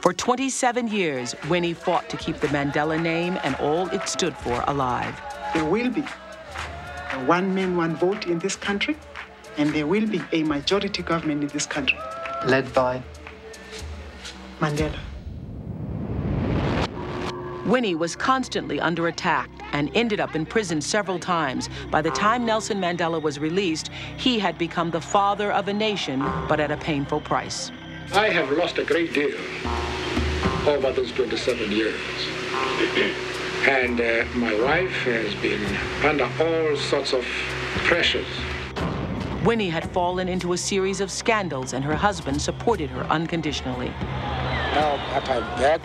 For 0.01 0.13
27 0.13 0.87
years, 0.87 1.35
Winnie 1.49 1.73
fought 1.73 2.09
to 2.09 2.17
keep 2.17 2.37
the 2.37 2.47
Mandela 2.47 3.01
name 3.01 3.37
and 3.43 3.55
all 3.55 3.87
it 3.89 4.07
stood 4.07 4.35
for 4.37 4.63
alive. 4.67 5.19
There 5.53 5.65
will 5.65 5.89
be 5.89 6.01
a 6.01 6.28
one 7.25 7.53
man, 7.53 7.75
one 7.75 7.95
vote 7.95 8.27
in 8.27 8.39
this 8.39 8.55
country, 8.55 8.97
and 9.57 9.71
there 9.73 9.87
will 9.87 10.07
be 10.07 10.21
a 10.31 10.43
majority 10.43 11.03
government 11.03 11.43
in 11.43 11.49
this 11.49 11.65
country. 11.65 11.97
Led 12.45 12.73
by 12.73 13.01
Mandela. 14.59 14.99
Winnie 17.65 17.95
was 17.95 18.15
constantly 18.15 18.79
under 18.79 19.07
attack 19.07 19.49
and 19.73 19.91
ended 19.95 20.19
up 20.19 20.35
in 20.35 20.45
prison 20.45 20.81
several 20.81 21.19
times. 21.19 21.69
By 21.91 22.01
the 22.01 22.09
time 22.11 22.45
Nelson 22.45 22.79
Mandela 22.79 23.21
was 23.21 23.37
released, 23.37 23.91
he 24.17 24.39
had 24.39 24.57
become 24.57 24.89
the 24.89 25.01
father 25.01 25.51
of 25.51 25.67
a 25.67 25.73
nation, 25.73 26.19
but 26.47 26.59
at 26.59 26.71
a 26.71 26.77
painful 26.77 27.21
price. 27.21 27.71
I 28.13 28.29
have 28.29 28.49
lost 28.51 28.79
a 28.79 28.83
great 28.83 29.13
deal 29.13 29.37
over 30.65 30.91
those 30.91 31.11
27 31.11 31.71
years. 31.71 31.99
And 33.67 33.99
uh, 33.99 34.25
my 34.35 34.53
wife 34.61 34.91
has 35.03 35.35
been 35.35 35.63
under 36.05 36.29
all 36.41 36.77
sorts 36.77 37.13
of 37.13 37.25
pressures. 37.83 38.27
Winnie 39.43 39.69
had 39.69 39.89
fallen 39.91 40.29
into 40.29 40.53
a 40.53 40.57
series 40.57 41.01
of 41.01 41.11
scandals, 41.11 41.73
and 41.73 41.83
her 41.83 41.95
husband 41.95 42.41
supported 42.41 42.89
her 42.89 43.03
unconditionally. 43.05 43.89
Now 43.89 44.97
that 45.11 45.29
I'm 45.29 45.43
back, 45.59 45.81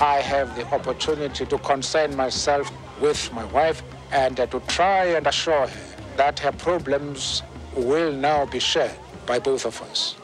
I 0.00 0.20
have 0.20 0.54
the 0.56 0.66
opportunity 0.74 1.46
to 1.46 1.58
concern 1.58 2.16
myself 2.16 2.70
with 3.00 3.32
my 3.32 3.44
wife 3.46 3.82
and 4.10 4.38
uh, 4.38 4.46
to 4.46 4.60
try 4.60 5.04
and 5.06 5.26
assure 5.26 5.66
her 5.66 5.96
that 6.16 6.38
her 6.40 6.52
problems 6.52 7.42
will 7.74 8.12
now 8.12 8.46
be 8.46 8.58
shared 8.58 8.96
by 9.26 9.38
both 9.38 9.66
of 9.66 9.80
us. 9.82 10.16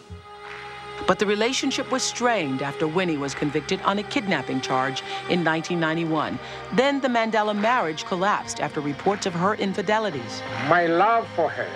But 1.06 1.18
the 1.18 1.26
relationship 1.26 1.90
was 1.90 2.02
strained 2.02 2.62
after 2.62 2.86
Winnie 2.86 3.16
was 3.16 3.34
convicted 3.34 3.80
on 3.82 3.98
a 3.98 4.02
kidnapping 4.02 4.60
charge 4.60 5.02
in 5.28 5.44
1991. 5.44 6.38
Then 6.74 7.00
the 7.00 7.08
Mandela 7.08 7.58
marriage 7.58 8.04
collapsed 8.04 8.60
after 8.60 8.80
reports 8.80 9.26
of 9.26 9.32
her 9.34 9.54
infidelities. 9.54 10.42
My 10.68 10.86
love 10.86 11.26
for 11.34 11.48
her 11.48 11.70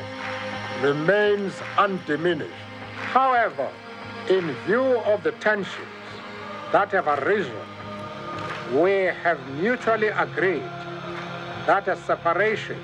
remains 0.82 1.54
undiminished. 1.78 2.52
However, 3.12 3.68
in 4.28 4.52
view 4.66 4.82
of 4.82 5.22
the 5.22 5.32
tensions 5.32 5.86
that 6.72 6.92
have 6.92 7.06
arisen, 7.06 7.54
we 8.72 9.10
have 9.22 9.38
mutually 9.54 10.08
agreed 10.08 10.62
that 11.66 11.88
a 11.88 11.96
separation 11.96 12.78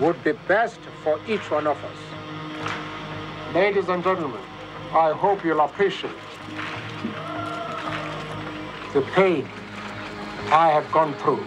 would 0.00 0.22
be 0.24 0.32
best 0.48 0.80
for 1.02 1.18
each 1.28 1.50
one 1.50 1.66
of 1.66 1.76
us. 1.84 3.54
Ladies 3.54 3.88
and 3.88 4.02
gentlemen, 4.02 4.40
I 4.94 5.12
hope 5.12 5.42
you'll 5.42 5.60
appreciate 5.60 6.12
the 8.92 9.00
pain 9.14 9.48
I 10.50 10.68
have 10.68 10.90
gone 10.92 11.14
through. 11.14 11.42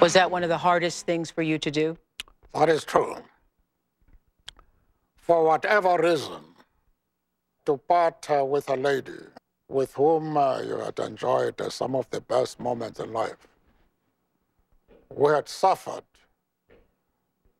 Was 0.00 0.14
that 0.14 0.30
one 0.30 0.42
of 0.42 0.48
the 0.48 0.56
hardest 0.56 1.04
things 1.04 1.30
for 1.30 1.42
you 1.42 1.58
to 1.58 1.70
do? 1.70 1.98
That 2.54 2.70
is 2.70 2.82
true. 2.82 3.16
For 5.16 5.44
whatever 5.44 5.98
reason, 6.02 6.42
to 7.66 7.76
part 7.76 8.30
uh, 8.30 8.42
with 8.46 8.70
a 8.70 8.76
lady 8.76 9.20
with 9.68 9.92
whom 9.94 10.38
uh, 10.38 10.62
you 10.62 10.78
had 10.78 10.98
enjoyed 10.98 11.60
uh, 11.60 11.68
some 11.68 11.94
of 11.94 12.08
the 12.08 12.22
best 12.22 12.58
moments 12.58 13.00
in 13.00 13.12
life, 13.12 13.48
who 15.14 15.28
had 15.28 15.46
suffered 15.46 16.04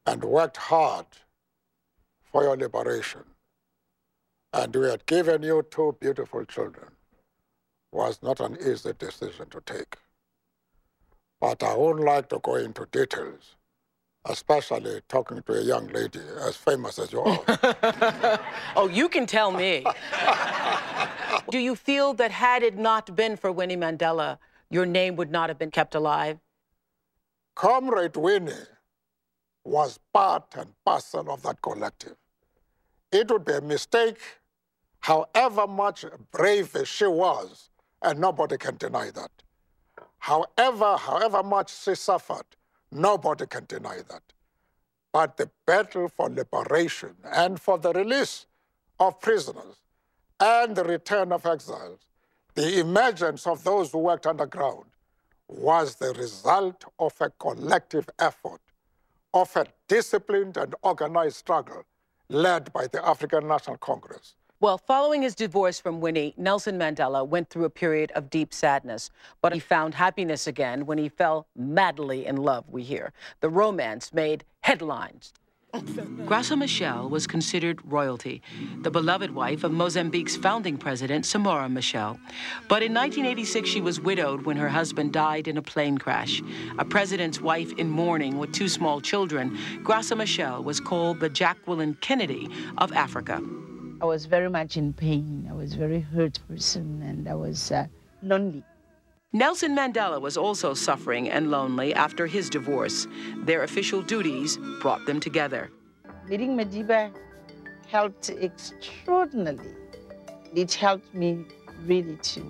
and 0.07 0.25
worked 0.25 0.57
hard 0.57 1.07
for 2.23 2.45
your 2.45 2.57
liberation, 2.57 3.25
and 4.53 4.75
we 4.75 4.89
had 4.89 5.07
given 5.07 5.43
you 5.43 5.67
two 5.71 5.97
beautiful 6.01 6.45
children, 6.45 6.89
was 7.93 8.23
not 8.23 8.41
an 8.41 8.57
easy 8.61 8.93
decision 8.93 9.49
to 9.51 9.61
take. 9.65 9.97
But 11.41 11.63
I 11.63 11.77
wouldn't 11.77 12.05
like 12.05 12.29
to 12.31 12.39
go 12.39 12.57
into 12.57 12.87
details, 12.91 13.57
especially 14.25 15.01
talking 15.09 15.43
to 15.43 15.53
a 15.55 15.63
young 15.63 15.89
lady 15.89 16.21
as 16.41 16.57
famous 16.57 16.99
as 16.99 17.13
you 17.13 17.21
are. 17.21 18.41
oh, 18.77 18.89
you 18.89 19.09
can 19.09 19.27
tell 19.27 19.53
me. 19.53 19.85
Do 21.51 21.59
you 21.59 21.75
feel 21.77 22.15
that 22.15 22.31
had 22.31 22.63
it 22.63 22.77
not 22.77 23.15
been 23.15 23.37
for 23.37 23.53
Winnie 23.53 23.77
Mandela, 23.77 24.39
your 24.71 24.87
name 24.87 25.17
would 25.17 25.31
not 25.31 25.49
have 25.49 25.59
been 25.59 25.71
kept 25.71 25.95
alive? 25.95 26.39
Comrade 27.55 28.17
Winnie 28.17 28.53
was 29.65 29.99
part 30.13 30.55
and 30.57 30.73
parcel 30.85 31.31
of 31.31 31.43
that 31.43 31.61
collective. 31.63 32.17
It 33.17 33.31
would 33.31 33.47
be 33.47 33.55
a 33.55 33.63
mistake, 33.63 34.19
however 35.01 35.67
much 35.67 36.05
brave 36.31 36.77
she 36.85 37.07
was, 37.07 37.71
and 38.03 38.21
nobody 38.21 38.59
can 38.59 38.77
deny 38.77 39.11
that. 39.11 39.31
However, 40.19 40.99
however 40.99 41.43
much 41.43 41.75
she 41.83 41.95
suffered, 41.95 42.45
nobody 42.93 43.47
can 43.47 43.65
deny 43.65 44.03
that. 44.11 44.23
But 45.15 45.39
the 45.39 45.51
battle 45.67 46.09
for 46.09 46.29
liberation 46.29 47.17
and 47.25 47.59
for 47.59 47.79
the 47.79 47.95
release 47.95 48.45
of 49.01 49.19
prisoners 49.19 49.77
and 50.39 50.77
the 50.77 50.85
return 50.85 51.33
of 51.33 51.47
exiles, 51.47 52.01
the 52.55 52.81
emergence 52.81 53.47
of 53.47 53.65
those 53.65 53.93
who 53.93 53.99
worked 54.01 54.27
underground, 54.27 54.91
was 55.49 55.95
the 55.95 56.13
result 56.13 56.85
of 56.99 57.15
a 57.23 57.31
collective 57.31 58.11
effort, 58.19 58.61
of 59.33 59.57
a 59.57 59.65
disciplined 59.89 60.59
and 60.59 60.75
organized 60.83 61.37
struggle 61.37 61.87
led 62.29 62.73
by 62.73 62.87
the 62.87 63.07
African 63.07 63.47
National 63.47 63.77
Congress. 63.79 64.35
Well, 64.59 64.79
following 64.79 65.21
his 65.21 65.35
divorce 65.35 65.79
from 65.79 66.01
Winnie, 66.01 66.33
Nelson 66.39 66.79
Mandela 66.79 67.27
went 67.29 67.51
through 67.51 67.67
a 67.67 67.71
period 67.71 68.11
of 68.12 68.31
deep 68.31 68.55
sadness, 68.55 69.11
but 69.43 69.53
he 69.53 69.61
found 69.61 69.95
happiness 69.95 70.47
again 70.47 70.87
when 70.87 70.97
he 70.97 71.11
fell 71.11 71.47
madly 71.55 72.25
in 72.25 72.37
love, 72.37 72.65
we 72.71 72.83
hear. 72.83 73.12
The 73.41 73.51
romance 73.51 74.15
made 74.15 74.45
headlines. 74.62 75.35
Graça 76.27 76.57
Machel 76.57 77.11
was 77.11 77.27
considered 77.27 77.81
royalty, 77.85 78.41
the 78.83 78.91
beloved 78.91 79.31
wife 79.35 79.63
of 79.63 79.73
Mozambique's 79.73 80.37
founding 80.37 80.79
president, 80.79 81.25
Samora 81.25 81.71
Machel. 81.71 82.19
But 82.69 82.83
in 82.83 82.95
1986, 82.95 83.69
she 83.69 83.81
was 83.81 84.01
widowed 84.01 84.47
when 84.47 84.57
her 84.57 84.69
husband 84.69 85.13
died 85.13 85.49
in 85.49 85.57
a 85.57 85.63
plane 85.63 85.99
crash. 85.99 86.43
A 86.79 86.85
president's 86.85 87.41
wife 87.41 87.73
in 87.75 87.91
mourning 87.91 88.39
with 88.39 88.53
two 88.53 88.69
small 88.69 89.01
children, 89.01 89.57
Graça 89.83 90.17
Machel 90.17 90.65
was 90.65 90.81
called 90.81 91.21
the 91.21 91.29
Jacqueline 91.29 91.95
Kennedy 92.01 92.49
of 92.79 92.93
Africa. 92.93 93.43
I 94.01 94.05
was 94.07 94.27
very 94.27 94.49
much 94.49 94.77
in 94.77 94.93
pain. 94.93 95.47
I 95.51 95.53
was 95.53 95.75
a 95.75 95.79
very 95.79 96.01
hurt 96.01 96.39
person, 96.49 97.03
and 97.03 97.29
I 97.29 97.35
was 97.35 97.71
uh, 97.71 97.87
lonely. 98.23 98.65
Nelson 99.37 99.77
Mandela 99.77 100.18
was 100.18 100.38
also 100.38 100.72
suffering 100.72 101.29
and 101.29 101.51
lonely 101.51 101.92
after 101.92 102.27
his 102.27 102.49
divorce. 102.49 103.07
Their 103.44 103.64
official 103.64 104.01
duties 104.01 104.57
brought 104.81 105.05
them 105.05 105.20
together. 105.20 105.70
Leading 106.27 106.57
Madiba 106.57 107.14
helped 107.87 108.31
extraordinarily. 108.31 109.75
It 110.55 110.72
helped 110.72 111.14
me 111.14 111.44
really 111.85 112.16
to 112.16 112.40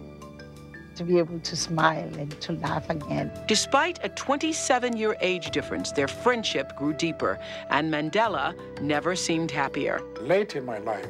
to 0.95 1.03
be 1.03 1.19
able 1.19 1.41
to 1.41 1.57
smile 1.57 2.09
and 2.17 2.41
to 2.41 2.53
laugh 2.53 2.89
again. 2.89 3.33
Despite 3.49 3.99
a 4.05 4.09
27 4.11 4.97
year 4.97 5.17
age 5.21 5.51
difference, 5.51 5.91
their 5.91 6.07
friendship 6.07 6.77
grew 6.77 6.93
deeper, 6.95 7.37
and 7.69 7.93
Mandela 7.93 8.55
never 8.81 9.17
seemed 9.17 9.51
happier. 9.51 10.01
Late 10.21 10.55
in 10.55 10.65
my 10.65 10.79
life, 10.79 11.09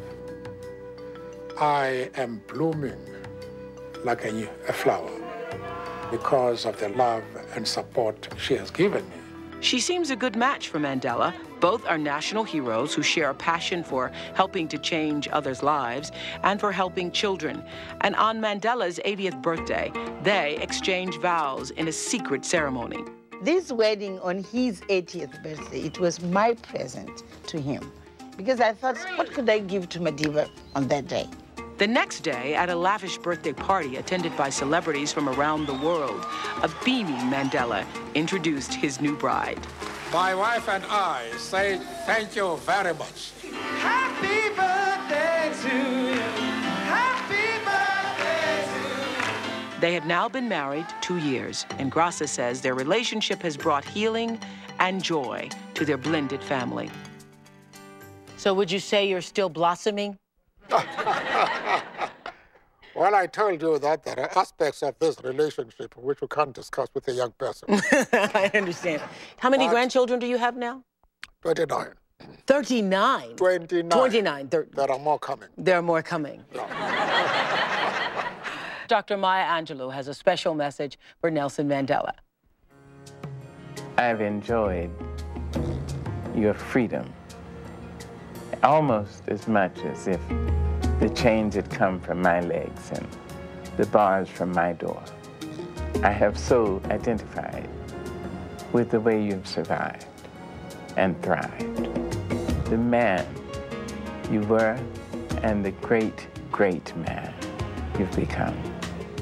I 1.60 2.10
am 2.14 2.42
blooming 2.48 2.98
like 4.04 4.24
a, 4.24 4.48
a 4.68 4.72
flower 4.72 5.25
because 6.10 6.66
of 6.66 6.78
the 6.80 6.88
love 6.90 7.24
and 7.54 7.66
support 7.66 8.28
she 8.38 8.54
has 8.54 8.70
given 8.70 9.04
me. 9.08 9.16
She 9.60 9.80
seems 9.80 10.10
a 10.10 10.16
good 10.16 10.36
match 10.36 10.68
for 10.68 10.78
Mandela. 10.78 11.34
Both 11.60 11.86
are 11.86 11.96
national 11.96 12.44
heroes 12.44 12.94
who 12.94 13.02
share 13.02 13.30
a 13.30 13.34
passion 13.34 13.82
for 13.82 14.12
helping 14.34 14.68
to 14.68 14.78
change 14.78 15.28
others' 15.32 15.62
lives 15.62 16.12
and 16.42 16.60
for 16.60 16.70
helping 16.70 17.10
children. 17.10 17.64
And 18.02 18.14
on 18.16 18.38
Mandela's 18.40 19.00
80th 19.04 19.40
birthday, 19.40 19.90
they 20.22 20.56
exchange 20.60 21.16
vows 21.18 21.70
in 21.70 21.88
a 21.88 21.92
secret 21.92 22.44
ceremony. 22.44 23.02
this 23.42 23.70
wedding 23.70 24.18
on 24.20 24.42
his 24.42 24.80
80th 24.82 25.42
birthday, 25.42 25.80
it 25.80 25.98
was 25.98 26.20
my 26.22 26.54
present 26.54 27.22
to 27.46 27.60
him. 27.60 27.90
Because 28.36 28.60
I 28.60 28.72
thought, 28.72 28.98
what 29.16 29.32
could 29.32 29.48
I 29.48 29.58
give 29.60 29.88
to 29.90 30.00
Madiba 30.00 30.48
on 30.74 30.88
that 30.88 31.08
day? 31.08 31.26
The 31.78 31.86
next 31.86 32.20
day, 32.20 32.54
at 32.54 32.70
a 32.70 32.74
lavish 32.74 33.18
birthday 33.18 33.52
party 33.52 33.96
attended 33.96 34.34
by 34.34 34.48
celebrities 34.48 35.12
from 35.12 35.28
around 35.28 35.66
the 35.66 35.74
world, 35.74 36.24
a 36.62 36.70
beaming 36.82 37.30
Mandela 37.30 37.84
introduced 38.14 38.72
his 38.72 38.98
new 38.98 39.14
bride. 39.14 39.58
My 40.10 40.34
wife 40.34 40.70
and 40.70 40.82
I 40.88 41.30
say 41.36 41.78
thank 42.06 42.34
you 42.34 42.56
very 42.64 42.94
much. 42.94 43.32
Happy 43.80 44.48
birthday 44.56 45.52
to 45.68 45.76
you. 46.14 46.20
Happy 46.88 47.62
birthday 47.62 48.64
to 48.72 49.74
you. 49.74 49.80
They 49.82 49.92
have 49.92 50.06
now 50.06 50.30
been 50.30 50.48
married 50.48 50.86
two 51.02 51.18
years, 51.18 51.66
and 51.78 51.92
Graça 51.92 52.26
says 52.26 52.62
their 52.62 52.74
relationship 52.74 53.42
has 53.42 53.54
brought 53.54 53.84
healing 53.84 54.40
and 54.78 55.04
joy 55.04 55.50
to 55.74 55.84
their 55.84 55.98
blended 55.98 56.42
family. 56.42 56.88
So, 58.38 58.54
would 58.54 58.70
you 58.70 58.80
say 58.80 59.06
you're 59.06 59.20
still 59.20 59.50
blossoming? 59.50 60.16
Well, 62.96 63.14
I 63.14 63.26
told 63.26 63.60
you 63.60 63.78
that 63.80 64.04
there 64.04 64.18
are 64.18 64.38
aspects 64.38 64.82
of 64.82 64.98
this 64.98 65.22
relationship 65.22 65.94
which 65.98 66.22
we 66.22 66.28
can't 66.28 66.54
discuss 66.54 66.88
with 66.94 67.06
a 67.08 67.12
young 67.12 67.32
person. 67.32 67.68
I 68.12 68.50
understand. 68.54 69.02
How 69.36 69.50
many 69.50 69.66
But- 69.66 69.72
grandchildren 69.72 70.18
do 70.18 70.26
you 70.26 70.38
have 70.38 70.56
now? 70.56 70.82
29. 71.42 71.88
39. 72.46 73.36
29. 73.36 73.90
29. 73.90 74.48
There, 74.48 74.66
there 74.72 74.90
are 74.90 74.98
more 74.98 75.18
coming. 75.18 75.48
There 75.58 75.76
are 75.76 75.82
more 75.82 76.02
coming. 76.02 76.42
Dr. 78.88 79.18
Maya 79.18 79.44
Angelou 79.44 79.92
has 79.92 80.08
a 80.08 80.14
special 80.14 80.54
message 80.54 80.98
for 81.20 81.30
Nelson 81.30 81.68
Mandela. 81.68 82.12
I've 83.98 84.22
enjoyed 84.22 84.90
your 86.34 86.54
freedom 86.54 87.12
almost 88.62 89.22
as 89.28 89.48
much 89.48 89.78
as 89.80 90.08
if 90.08 90.20
the 91.00 91.10
chains 91.10 91.54
had 91.54 91.70
come 91.70 92.00
from 92.00 92.22
my 92.22 92.40
legs 92.40 92.90
and 92.92 93.06
the 93.76 93.86
bars 93.86 94.28
from 94.28 94.52
my 94.52 94.72
door. 94.72 95.02
I 96.02 96.10
have 96.10 96.38
so 96.38 96.80
identified 96.86 97.68
with 98.72 98.90
the 98.90 99.00
way 99.00 99.22
you've 99.22 99.46
survived 99.46 100.06
and 100.96 101.20
thrived. 101.22 101.84
The 102.66 102.78
man 102.78 103.26
you 104.30 104.40
were 104.40 104.78
and 105.42 105.64
the 105.64 105.70
great, 105.72 106.26
great 106.50 106.94
man 106.96 107.32
you've 107.98 108.14
become. 108.16 108.56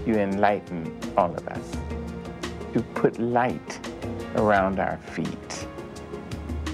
You 0.07 0.15
enlighten 0.15 0.97
all 1.17 1.35
of 1.35 1.47
us. 1.49 1.73
You 2.75 2.83
put 2.95 3.19
light 3.19 3.79
around 4.37 4.79
our 4.79 4.99
feet 4.99 5.67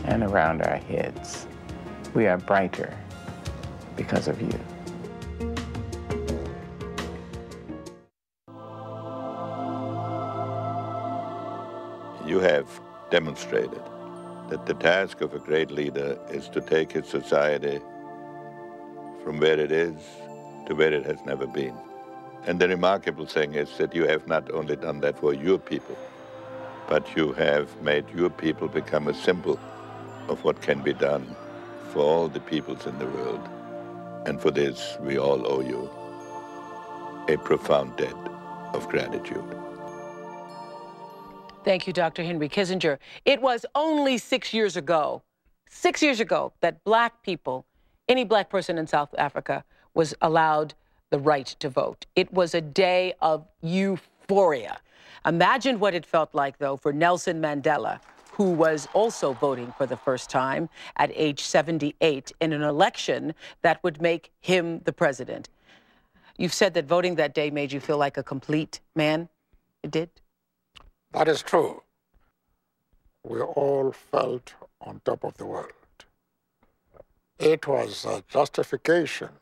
and 0.04 0.22
around 0.22 0.62
our 0.62 0.76
heads. 0.76 1.46
We 2.12 2.26
are 2.26 2.38
brighter 2.38 2.96
because 3.96 4.26
of 4.26 4.40
you. 4.42 4.58
You 12.26 12.40
have 12.40 12.68
demonstrated 13.10 13.82
that 14.48 14.66
the 14.66 14.74
task 14.74 15.20
of 15.20 15.34
a 15.34 15.38
great 15.38 15.70
leader 15.70 16.18
is 16.30 16.48
to 16.48 16.60
take 16.60 16.92
his 16.92 17.06
society 17.06 17.80
from 19.22 19.38
where 19.38 19.58
it 19.58 19.70
is 19.70 19.94
to 20.66 20.74
where 20.74 20.92
it 20.92 21.04
has 21.04 21.18
never 21.24 21.46
been. 21.46 21.76
And 22.46 22.60
the 22.60 22.68
remarkable 22.68 23.26
thing 23.26 23.54
is 23.54 23.76
that 23.78 23.94
you 23.94 24.06
have 24.06 24.26
not 24.26 24.50
only 24.52 24.76
done 24.76 25.00
that 25.00 25.18
for 25.18 25.34
your 25.34 25.58
people, 25.58 25.96
but 26.88 27.16
you 27.16 27.32
have 27.34 27.68
made 27.82 28.08
your 28.10 28.30
people 28.30 28.66
become 28.66 29.08
a 29.08 29.14
symbol 29.14 29.60
of 30.28 30.42
what 30.42 30.60
can 30.62 30.82
be 30.82 30.92
done 30.92 31.36
for 31.92 32.00
all 32.00 32.28
the 32.28 32.40
peoples 32.40 32.86
in 32.86 32.98
the 32.98 33.06
world. 33.06 33.40
And 34.26 34.40
for 34.40 34.50
this, 34.50 34.96
we 35.00 35.18
all 35.18 35.46
owe 35.46 35.60
you 35.60 35.90
a 37.28 37.36
profound 37.36 37.96
debt 37.96 38.14
of 38.74 38.88
gratitude. 38.88 39.44
Thank 41.64 41.86
you, 41.86 41.92
Dr. 41.92 42.22
Henry 42.22 42.48
Kissinger. 42.48 42.98
It 43.24 43.42
was 43.42 43.66
only 43.74 44.18
six 44.18 44.54
years 44.54 44.76
ago, 44.76 45.22
six 45.68 46.02
years 46.02 46.20
ago, 46.20 46.52
that 46.60 46.82
black 46.84 47.22
people, 47.22 47.66
any 48.08 48.24
black 48.24 48.48
person 48.48 48.78
in 48.78 48.86
South 48.86 49.14
Africa, 49.18 49.64
was 49.94 50.14
allowed 50.22 50.74
the 51.10 51.18
right 51.18 51.46
to 51.46 51.68
vote. 51.68 52.06
It 52.16 52.32
was 52.32 52.54
a 52.54 52.60
day 52.60 53.14
of 53.20 53.46
euphoria. 53.62 54.78
Imagine 55.26 55.80
what 55.80 55.94
it 55.94 56.06
felt 56.06 56.34
like, 56.34 56.56
though, 56.58 56.76
for 56.76 56.92
Nelson 56.92 57.42
Mandela, 57.42 58.00
who 58.40 58.52
was 58.52 58.88
also 58.94 59.34
voting 59.34 59.70
for 59.76 59.84
the 59.84 59.98
first 59.98 60.30
time 60.30 60.70
at 60.96 61.10
age 61.14 61.42
78 61.42 62.32
in 62.40 62.54
an 62.54 62.62
election 62.62 63.34
that 63.60 63.84
would 63.84 64.00
make 64.00 64.32
him 64.40 64.80
the 64.86 64.94
president. 64.94 65.50
You've 66.38 66.54
said 66.54 66.72
that 66.72 66.86
voting 66.86 67.16
that 67.16 67.34
day 67.34 67.50
made 67.50 67.70
you 67.70 67.80
feel 67.80 67.98
like 67.98 68.16
a 68.16 68.22
complete 68.22 68.80
man. 68.96 69.28
It 69.82 69.90
did? 69.90 70.08
That 71.12 71.28
is 71.28 71.42
true. 71.42 71.82
We 73.24 73.42
all 73.42 73.92
felt 73.92 74.54
on 74.80 75.02
top 75.04 75.22
of 75.22 75.36
the 75.36 75.44
world. 75.44 75.74
It 77.38 77.66
was 77.66 78.06
a 78.06 78.24
justification 78.26 79.32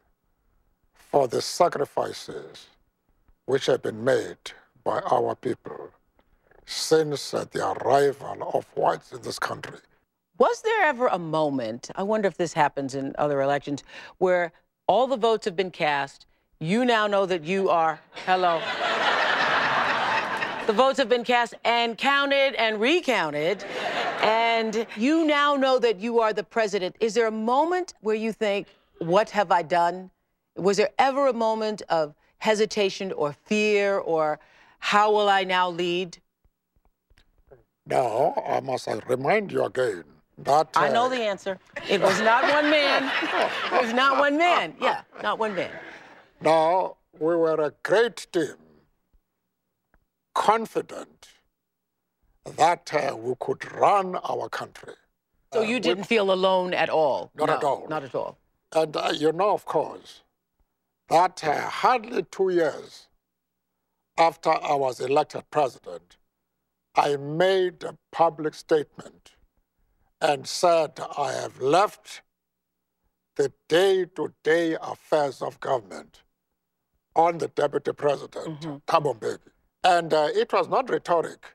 for 0.93 1.29
the 1.29 1.41
sacrifices 1.41 2.67
which 3.45 3.67
have 3.67 3.81
been 3.81 4.03
made 4.03 4.51
by 4.83 4.99
our 5.03 5.37
people 5.37 5.93
since 6.69 7.33
uh, 7.33 7.47
the 7.51 7.67
arrival 7.67 8.51
of 8.53 8.67
whites 8.75 9.11
in 9.13 9.23
this 9.23 9.39
country. 9.39 9.79
Was 10.39 10.61
there 10.63 10.85
ever 10.85 11.07
a 11.07 11.19
moment, 11.19 11.91
I 11.97 12.03
wonder 12.03 12.29
if 12.29 12.37
this 12.37 12.53
happens 12.53 12.95
in 12.95 13.15
other 13.19 13.41
elections, 13.41 13.83
where 14.19 14.53
all 14.87 15.07
the 15.07 15.17
votes 15.17 15.47
have 15.47 15.57
been 15.57 15.71
cast, 15.71 16.27
you 16.61 16.85
now 16.85 17.07
know 17.07 17.25
that 17.25 17.43
you 17.43 17.71
are, 17.71 17.99
hello. 18.27 18.61
the 20.67 20.73
votes 20.73 20.99
have 20.99 21.09
been 21.09 21.25
cast 21.25 21.55
and 21.65 21.97
counted 21.97 22.55
and 22.55 22.81
recounted, 22.81 23.65
and 24.23 24.87
you 24.97 25.25
now 25.25 25.57
know 25.57 25.79
that 25.79 25.99
you 25.99 26.21
are 26.21 26.33
the 26.35 26.45
president. 26.45 26.95
Is 27.01 27.15
there 27.15 27.27
a 27.27 27.33
moment 27.33 27.95
where 28.03 28.15
you 28.15 28.33
think, 28.33 28.69
what 28.99 29.31
have 29.31 29.51
I 29.51 29.63
done? 29.63 30.11
Was 30.55 30.77
there 30.77 30.91
ever 30.99 31.29
a 31.29 31.33
moment 31.33 31.81
of 31.89 32.15
hesitation 32.39 33.11
or 33.13 33.33
fear 33.33 33.99
or 33.99 34.39
how 34.81 35.11
will 35.11 35.29
I 35.29 35.45
now 35.45 35.71
lead? 35.71 36.19
Now, 37.89 38.35
I 38.47 38.61
must 38.61 38.87
uh, 38.87 39.01
remind 39.09 39.51
you 39.51 39.65
again 39.65 40.05
that. 40.39 40.69
I 40.77 40.91
know 40.91 41.07
uh, 41.07 41.09
the 41.09 41.23
answer. 41.23 41.59
It 41.89 42.03
was 42.03 42.21
not 42.21 42.43
one 42.43 42.71
man. 42.71 43.11
It 43.73 43.83
was 43.83 43.95
not 43.95 44.19
one 44.19 44.37
man. 44.37 44.75
Yeah, 44.81 45.01
not 45.23 45.39
one 45.39 45.55
man. 45.55 45.71
Now, 46.41 46.97
we 47.19 47.35
were 47.35 47.61
a 47.61 47.73
great 47.83 48.27
team, 48.31 48.57
confident 50.35 51.29
that 52.57 52.93
uh, 52.93 53.17
we 53.17 53.35
could 53.41 53.73
run 53.73 54.17
our 54.17 54.51
country. 54.51 54.95
So 55.55 55.63
you 55.63 55.81
didn't 55.81 56.05
feel 56.05 56.31
alone 56.31 56.75
at 56.75 56.91
all? 56.91 57.31
Not 57.35 57.47
No, 57.49 57.55
at 57.55 57.65
all. 57.65 57.87
Not 57.89 58.05
at 58.05 58.15
all. 58.15 58.37
And 58.75 58.95
uh, 58.95 59.13
you 59.15 59.33
know, 59.33 59.55
of 59.55 59.65
course, 59.65 60.21
that 61.09 61.43
uh, 61.43 61.71
hardly 61.71 62.23
two 62.25 62.51
years 62.51 63.09
after 64.19 64.51
I 64.51 64.75
was 64.75 65.01
elected 65.01 65.45
president, 65.51 66.18
I 66.99 67.17
made 67.17 67.85
a 67.85 67.97
public 68.11 68.55
statement 68.55 69.37
and 70.21 70.49
said 70.49 70.99
I 71.17 71.33
have 71.33 71.61
left 71.61 72.23
the 73.37 73.53
day 73.69 74.05
to 74.17 74.35
day 74.43 74.77
affairs 74.83 75.41
of 75.41 75.61
government 75.61 76.23
on 77.15 77.39
the 77.39 77.47
deputy 77.49 77.93
president, 77.93 78.63
Mbeki. 78.87 79.39
And 79.85 80.13
uh, 80.13 80.29
it 80.35 80.53
was 80.53 80.69
not 80.69 80.91
rhetoric. 80.91 81.55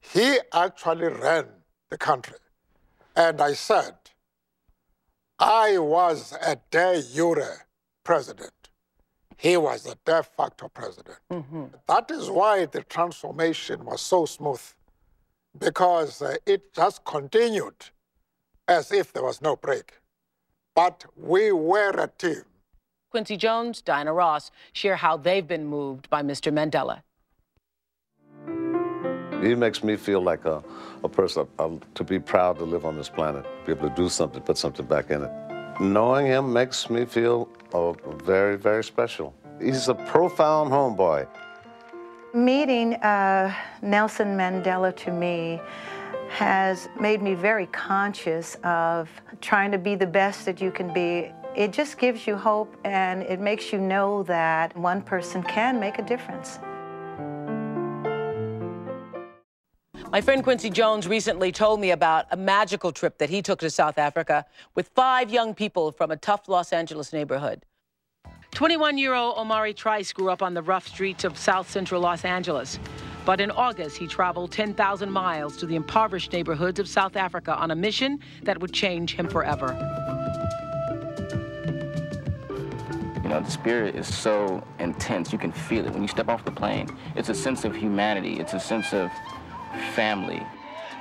He 0.00 0.38
actually 0.52 1.08
ran 1.08 1.46
the 1.88 1.96
country. 1.96 2.36
And 3.16 3.40
I 3.40 3.54
said, 3.54 3.94
I 5.38 5.78
was 5.78 6.34
a 6.46 6.58
de 6.70 7.02
jure 7.02 7.66
president. 8.04 8.61
He 9.42 9.56
was 9.56 9.86
a 9.86 9.96
de 10.04 10.22
facto 10.22 10.68
president. 10.68 11.18
That 11.88 12.12
is 12.12 12.30
why 12.30 12.66
the 12.66 12.84
transformation 12.84 13.84
was 13.84 14.00
so 14.00 14.24
smooth, 14.24 14.62
because 15.58 16.22
uh, 16.22 16.36
it 16.46 16.72
just 16.72 17.04
continued 17.04 17.90
as 18.68 18.92
if 18.92 19.12
there 19.12 19.24
was 19.24 19.42
no 19.42 19.56
break. 19.56 19.94
But 20.76 21.06
we 21.16 21.50
were 21.50 21.90
a 21.90 22.08
team. 22.16 22.44
Quincy 23.10 23.36
Jones, 23.36 23.82
Diana 23.82 24.12
Ross 24.12 24.52
share 24.72 24.94
how 24.94 25.16
they've 25.16 25.48
been 25.48 25.66
moved 25.66 26.08
by 26.08 26.22
Mr. 26.22 26.52
Mandela. 26.52 27.02
He 29.44 29.56
makes 29.56 29.82
me 29.82 29.96
feel 29.96 30.20
like 30.20 30.44
a, 30.44 30.62
a 31.02 31.08
person 31.08 31.48
uh, 31.58 31.70
to 31.96 32.04
be 32.04 32.20
proud 32.20 32.58
to 32.58 32.64
live 32.64 32.84
on 32.86 32.96
this 32.96 33.08
planet, 33.08 33.44
be 33.66 33.72
able 33.72 33.88
to 33.88 33.94
do 33.96 34.08
something, 34.08 34.40
put 34.40 34.56
something 34.56 34.86
back 34.86 35.10
in 35.10 35.24
it. 35.24 35.51
Knowing 35.80 36.26
him 36.26 36.52
makes 36.52 36.90
me 36.90 37.04
feel 37.04 37.48
uh, 37.72 37.92
very, 38.24 38.56
very 38.56 38.84
special. 38.84 39.34
He's 39.60 39.88
a 39.88 39.94
profound 39.94 40.70
homeboy. 40.70 41.26
Meeting 42.34 42.94
uh, 42.94 43.54
Nelson 43.82 44.36
Mandela 44.36 44.94
to 44.96 45.10
me 45.10 45.60
has 46.28 46.88
made 46.98 47.20
me 47.20 47.34
very 47.34 47.66
conscious 47.66 48.56
of 48.64 49.10
trying 49.40 49.70
to 49.70 49.78
be 49.78 49.94
the 49.94 50.06
best 50.06 50.46
that 50.46 50.60
you 50.60 50.70
can 50.70 50.92
be. 50.92 51.30
It 51.54 51.72
just 51.72 51.98
gives 51.98 52.26
you 52.26 52.36
hope 52.36 52.74
and 52.84 53.22
it 53.22 53.38
makes 53.38 53.72
you 53.72 53.78
know 53.78 54.22
that 54.24 54.74
one 54.76 55.02
person 55.02 55.42
can 55.42 55.78
make 55.78 55.98
a 55.98 56.02
difference. 56.02 56.58
My 60.10 60.20
friend 60.20 60.42
Quincy 60.42 60.70
Jones 60.70 61.06
recently 61.06 61.52
told 61.52 61.80
me 61.80 61.90
about 61.90 62.26
a 62.30 62.36
magical 62.36 62.92
trip 62.92 63.18
that 63.18 63.30
he 63.30 63.40
took 63.40 63.60
to 63.60 63.70
South 63.70 63.98
Africa 63.98 64.44
with 64.74 64.88
five 64.94 65.30
young 65.30 65.54
people 65.54 65.92
from 65.92 66.10
a 66.10 66.16
tough 66.16 66.48
Los 66.48 66.72
Angeles 66.72 67.12
neighborhood. 67.12 67.64
21 68.50 68.98
year 68.98 69.14
old 69.14 69.38
Omari 69.38 69.72
Trice 69.72 70.12
grew 70.12 70.30
up 70.30 70.42
on 70.42 70.52
the 70.52 70.62
rough 70.62 70.86
streets 70.86 71.24
of 71.24 71.38
South 71.38 71.70
Central 71.70 72.00
Los 72.00 72.24
Angeles. 72.24 72.78
But 73.24 73.40
in 73.40 73.50
August, 73.52 73.96
he 73.96 74.06
traveled 74.06 74.52
10,000 74.52 75.10
miles 75.10 75.56
to 75.58 75.66
the 75.66 75.76
impoverished 75.76 76.32
neighborhoods 76.32 76.78
of 76.80 76.88
South 76.88 77.16
Africa 77.16 77.54
on 77.56 77.70
a 77.70 77.76
mission 77.76 78.18
that 78.42 78.60
would 78.60 78.72
change 78.72 79.14
him 79.14 79.28
forever. 79.28 79.68
You 83.22 83.28
know, 83.28 83.40
the 83.40 83.50
spirit 83.50 83.94
is 83.94 84.12
so 84.12 84.62
intense, 84.78 85.32
you 85.32 85.38
can 85.38 85.52
feel 85.52 85.86
it 85.86 85.92
when 85.92 86.02
you 86.02 86.08
step 86.08 86.28
off 86.28 86.44
the 86.44 86.50
plane. 86.50 86.88
It's 87.14 87.28
a 87.28 87.34
sense 87.34 87.64
of 87.64 87.74
humanity, 87.74 88.40
it's 88.40 88.52
a 88.52 88.60
sense 88.60 88.92
of 88.92 89.10
family. 89.94 90.42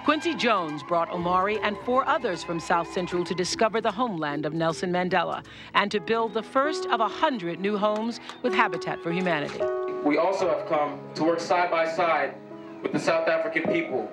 Quincy 0.04 0.34
Jones 0.34 0.82
brought 0.82 1.12
Omari 1.12 1.60
and 1.60 1.78
four 1.86 2.08
others 2.08 2.44
from 2.44 2.60
South 2.60 2.92
Central 2.92 3.24
to 3.24 3.36
discover 3.36 3.82
the 3.82 3.92
homeland 3.92 4.48
of 4.48 4.54
Nelson 4.54 4.92
Mandela 4.92 5.46
and 5.76 5.92
to 5.92 6.00
build 6.00 6.34
the 6.34 6.42
first 6.42 6.88
of 6.88 7.00
a 7.00 7.08
hundred 7.08 7.60
new 7.60 7.78
homes 7.78 8.20
with 8.42 8.52
Habitat 8.52 9.00
for 9.04 9.12
Humanity. 9.12 9.62
We 10.04 10.18
also 10.18 10.50
have 10.50 10.68
come 10.68 11.00
to 11.14 11.24
work 11.24 11.40
side 11.40 11.70
by 11.70 11.88
side 11.88 12.34
with 12.82 12.94
the 12.94 13.00
South 13.00 13.28
African 13.28 13.72
people 13.72 14.12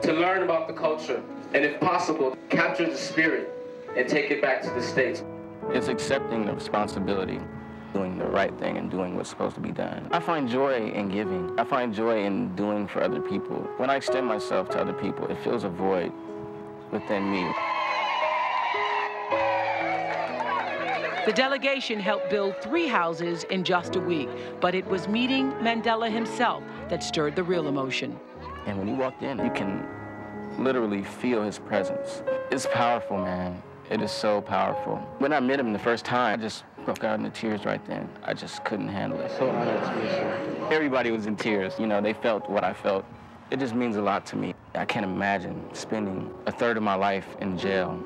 to 0.00 0.12
learn 0.14 0.42
about 0.42 0.66
the 0.66 0.72
culture 0.72 1.22
and, 1.52 1.62
if 1.62 1.78
possible, 1.78 2.34
capture 2.48 2.88
the 2.88 2.96
spirit 2.96 3.52
and 3.96 4.08
take 4.08 4.30
it 4.30 4.40
back 4.40 4.62
to 4.62 4.70
the 4.70 4.82
States. 4.82 5.22
It's 5.68 5.88
accepting 5.88 6.46
the 6.46 6.54
responsibility 6.54 7.40
doing 7.96 8.18
the 8.18 8.26
right 8.26 8.54
thing 8.58 8.76
and 8.76 8.90
doing 8.90 9.16
what's 9.16 9.30
supposed 9.30 9.54
to 9.54 9.60
be 9.60 9.72
done. 9.72 10.06
I 10.10 10.20
find 10.20 10.48
joy 10.48 10.90
in 10.90 11.08
giving. 11.08 11.58
I 11.58 11.64
find 11.64 11.94
joy 11.94 12.24
in 12.24 12.54
doing 12.54 12.86
for 12.86 13.02
other 13.02 13.20
people. 13.20 13.56
When 13.78 13.88
I 13.88 13.96
extend 13.96 14.26
myself 14.26 14.68
to 14.70 14.78
other 14.78 14.92
people, 14.92 15.26
it 15.28 15.38
fills 15.42 15.64
a 15.64 15.70
void 15.70 16.12
within 16.92 17.30
me. 17.30 17.50
The 21.24 21.32
delegation 21.32 21.98
helped 21.98 22.28
build 22.28 22.54
three 22.60 22.86
houses 22.86 23.44
in 23.44 23.64
just 23.64 23.96
a 23.96 24.00
week, 24.00 24.28
but 24.60 24.74
it 24.74 24.86
was 24.86 25.08
meeting 25.08 25.50
Mandela 25.54 26.12
himself 26.12 26.62
that 26.90 27.02
stirred 27.02 27.34
the 27.34 27.42
real 27.42 27.66
emotion. 27.66 28.20
And 28.66 28.78
when 28.78 28.88
you 28.88 28.94
walked 28.94 29.22
in, 29.22 29.38
you 29.38 29.50
can 29.50 29.86
literally 30.58 31.02
feel 31.02 31.42
his 31.42 31.58
presence. 31.58 32.22
It's 32.50 32.66
powerful, 32.66 33.16
man. 33.16 33.62
It 33.88 34.02
is 34.02 34.12
so 34.12 34.42
powerful. 34.42 34.96
When 35.18 35.32
I 35.32 35.40
met 35.40 35.58
him 35.58 35.72
the 35.72 35.78
first 35.78 36.04
time, 36.04 36.38
I 36.38 36.42
just 36.42 36.62
broke 36.86 37.02
out 37.02 37.18
into 37.18 37.30
tears 37.30 37.64
right 37.64 37.84
then. 37.84 38.08
I 38.22 38.32
just 38.32 38.64
couldn't 38.64 38.88
handle 38.88 39.20
it. 39.20 39.32
So 39.32 39.50
honored 39.50 39.82
to 39.82 39.96
meet 39.96 40.60
you. 40.60 40.66
Everybody 40.70 41.10
was 41.10 41.26
in 41.26 41.34
tears. 41.34 41.74
You 41.80 41.86
know, 41.88 42.00
they 42.00 42.12
felt 42.12 42.48
what 42.48 42.62
I 42.62 42.72
felt. 42.72 43.04
It 43.50 43.58
just 43.58 43.74
means 43.74 43.96
a 43.96 44.02
lot 44.02 44.24
to 44.26 44.36
me. 44.36 44.54
I 44.74 44.84
can't 44.84 45.04
imagine 45.04 45.68
spending 45.74 46.32
a 46.46 46.52
third 46.52 46.76
of 46.76 46.84
my 46.84 46.94
life 46.94 47.36
in 47.40 47.58
jail 47.58 48.00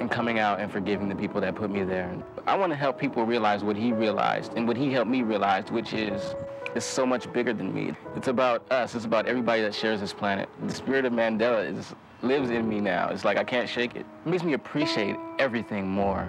and 0.00 0.10
coming 0.10 0.38
out 0.38 0.60
and 0.60 0.70
forgiving 0.70 1.08
the 1.08 1.14
people 1.14 1.40
that 1.40 1.54
put 1.54 1.70
me 1.70 1.82
there. 1.82 2.14
I 2.46 2.56
want 2.56 2.72
to 2.72 2.76
help 2.76 2.98
people 2.98 3.24
realize 3.24 3.64
what 3.64 3.76
he 3.76 3.92
realized 3.92 4.52
and 4.54 4.68
what 4.68 4.76
he 4.76 4.92
helped 4.92 5.10
me 5.10 5.22
realize, 5.22 5.70
which 5.70 5.94
is 5.94 6.34
it's 6.74 6.84
so 6.84 7.06
much 7.06 7.32
bigger 7.32 7.54
than 7.54 7.74
me. 7.74 7.94
It's 8.16 8.28
about 8.28 8.70
us. 8.70 8.94
It's 8.94 9.06
about 9.06 9.26
everybody 9.26 9.62
that 9.62 9.74
shares 9.74 10.00
this 10.00 10.12
planet. 10.12 10.48
The 10.66 10.74
spirit 10.74 11.06
of 11.06 11.14
Mandela 11.14 11.66
is, 11.74 11.94
lives 12.20 12.50
in 12.50 12.68
me 12.68 12.80
now. 12.80 13.08
It's 13.08 13.24
like 13.24 13.38
I 13.38 13.44
can't 13.44 13.68
shake 13.68 13.96
it. 13.96 14.04
It 14.24 14.28
makes 14.28 14.42
me 14.42 14.52
appreciate 14.52 15.16
everything 15.38 15.88
more. 15.88 16.28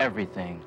Everything. 0.00 0.62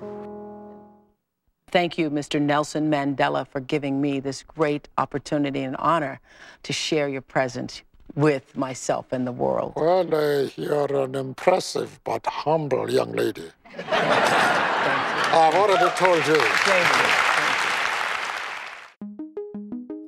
Thank 1.71 1.97
you, 1.97 2.09
Mr. 2.09 2.41
Nelson 2.41 2.91
Mandela, 2.91 3.47
for 3.47 3.61
giving 3.61 4.01
me 4.01 4.19
this 4.19 4.43
great 4.43 4.89
opportunity 4.97 5.61
and 5.61 5.77
honor 5.77 6.19
to 6.63 6.73
share 6.73 7.07
your 7.07 7.21
presence 7.21 7.81
with 8.13 8.57
myself 8.57 9.13
and 9.13 9.25
the 9.25 9.31
world. 9.31 9.73
Well, 9.77 10.01
uh, 10.13 10.49
you're 10.57 11.03
an 11.03 11.15
impressive 11.15 12.01
but 12.03 12.25
humble 12.27 12.91
young 12.91 13.13
lady. 13.13 13.49
I've 13.77 15.55
already 15.55 15.89
told 15.95 16.27
you. 16.27 16.35
Thank 16.35 16.87
you. 16.97 17.21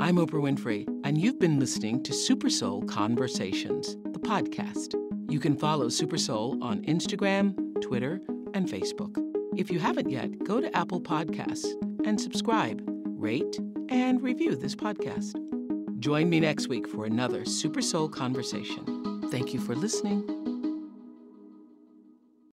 I'm 0.02 0.18
Oprah 0.18 0.42
Winfrey, 0.42 0.86
and 1.06 1.18
you've 1.18 1.40
been 1.40 1.62
listening 1.62 2.04
to 2.04 2.14
Super 2.14 2.50
Soul 2.50 2.84
Conversations, 2.84 3.96
the 4.12 4.20
podcast. 4.20 4.96
You 5.32 5.40
can 5.40 5.56
follow 5.56 5.88
Super 5.88 6.18
Soul 6.18 6.62
on 6.62 6.82
Instagram, 6.82 7.56
Twitter, 7.82 8.20
and 8.54 8.68
Facebook. 8.68 9.33
If 9.56 9.70
you 9.70 9.80
haven't 9.80 10.10
yet, 10.10 10.44
go 10.44 10.60
to 10.60 10.76
Apple 10.76 11.00
Podcasts 11.00 11.68
and 12.06 12.20
subscribe, 12.20 12.82
rate, 13.06 13.60
and 13.90 14.22
review 14.22 14.56
this 14.56 14.76
podcast. 14.76 15.40
Join 16.00 16.30
me 16.30 16.40
next 16.40 16.70
week 16.70 16.88
for 16.88 17.06
another 17.06 17.46
Super 17.46 17.82
Soul 17.82 18.10
conversation. 18.10 19.22
Thank 19.30 19.54
you 19.54 19.60
for 19.60 19.76
listening. 19.76 20.43